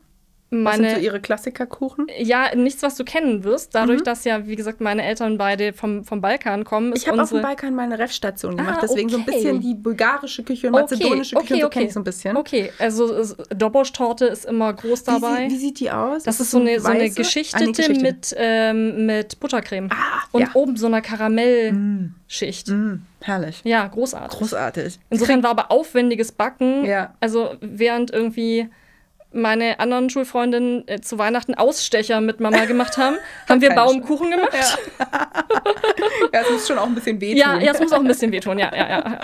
[0.54, 2.08] Was meine, sind so ihre Klassikerkuchen?
[2.20, 3.74] ja, nichts, was du kennen wirst.
[3.74, 7.30] Dadurch, dass ja, wie gesagt, meine Eltern beide vom, vom Balkan kommen, Ich habe auf
[7.30, 9.32] dem unsere Balkan meine Refstation gemacht, Ah, deswegen so ein okay.
[9.32, 11.84] bisschen die bulgarische Küche und Okay, mazedonische Küche und so okay, kenne okay.
[11.88, 12.38] ich so ein bisschen.
[12.38, 13.26] Okay, also
[13.56, 15.48] Dobosch-Torte ist immer groß Wie, dabei.
[15.50, 16.24] sie, wie sieht die aus?
[16.24, 18.02] das ist so eine, so eine geschichtete Ah, eine geschichtete.
[18.02, 19.90] Mit, ähm, mit Buttercreme.
[19.92, 20.50] Ah, und ja.
[20.54, 22.68] oben so einer Karamellschicht.
[22.70, 23.62] Mm, herrlich.
[23.64, 24.38] Ja, großartig.
[24.40, 25.00] Großartig.
[25.10, 26.86] Insofern war aber aufwendiges Backen.
[26.86, 27.14] Ja.
[27.20, 28.70] Also während irgendwie
[29.34, 33.18] meine anderen Schulfreundinnen äh, zu Weihnachten Ausstecher mit Mama gemacht haben,
[33.50, 34.54] haben wir Baumkuchen gemacht.
[36.34, 37.38] Ja, es muss schon auch ein bisschen wehtun.
[37.38, 39.20] Ja, ja, es muss auch ein bisschen wehtun, ja, ja, ja.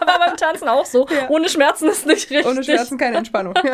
[0.06, 1.06] War beim Tanzen auch so.
[1.08, 1.28] Ja.
[1.28, 2.46] Ohne Schmerzen ist nicht richtig.
[2.46, 3.54] Ohne Schmerzen keine Entspannung.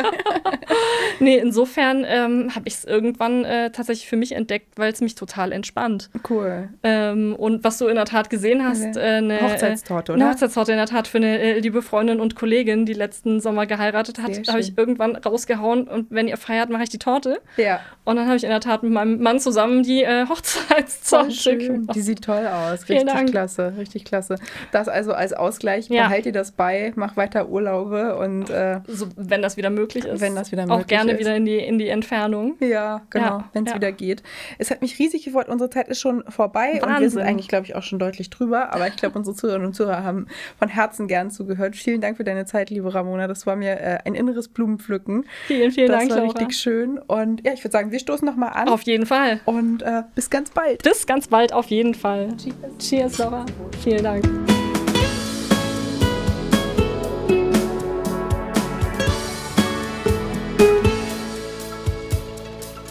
[1.19, 5.15] Nee, insofern ähm, habe ich es irgendwann äh, tatsächlich für mich entdeckt, weil es mich
[5.15, 6.09] total entspannt.
[6.29, 6.69] cool.
[6.83, 10.23] Ähm, und was du in der Tat gesehen hast, äh, eine Hochzeitstorte, äh, oder?
[10.23, 13.65] Eine Hochzeitstorte in der Tat für eine äh, liebe Freundin und Kollegin, die letzten Sommer
[13.65, 17.41] geheiratet hat, habe ich irgendwann rausgehauen und wenn ihr feiert, mache ich die Torte.
[17.57, 17.81] Ja.
[18.05, 21.79] Und dann habe ich in der Tat mit meinem Mann zusammen die äh, Hochzeitstorte.
[21.93, 22.87] Die sieht toll aus.
[22.87, 24.35] Richtig klasse, richtig klasse.
[24.71, 26.08] Das also als Ausgleich, Ja.
[26.09, 30.21] Behalt dir das bei, mach weiter Urlaube und äh, So, wenn das wieder möglich ist.
[30.21, 31.19] Wenn das wieder Auch möglich gerne ist.
[31.19, 32.55] wieder in die, in die Entfernung.
[32.59, 33.75] ja, genau, Ja, wenn es ja.
[33.75, 34.23] wieder geht.
[34.57, 35.49] Es hat mich riesig gefreut.
[35.49, 37.09] Unsere Zeit ist schon vorbei und wir Wahnsinn.
[37.11, 38.73] sind eigentlich, glaube ich, auch schon deutlich drüber.
[38.73, 41.75] Aber ich glaube, unsere Zuhörerinnen und Zuhörer haben von Herzen gern zugehört.
[41.75, 43.27] Vielen Dank für deine Zeit, liebe Ramona.
[43.27, 45.25] Das war mir äh, ein inneres Blumenpflücken.
[45.47, 46.31] Vielen, vielen das Dank, war Laura.
[46.39, 46.97] richtig schön.
[46.97, 48.67] Und ja, ich würde sagen, wir stoßen nochmal an.
[48.69, 49.39] Auf jeden Fall.
[49.45, 50.83] und äh, bis ganz bald.
[50.83, 52.29] Bis ganz bald, auf jeden Fall.
[52.37, 53.45] Cheers, Cheers Laura.
[53.83, 54.58] Vielen Dank.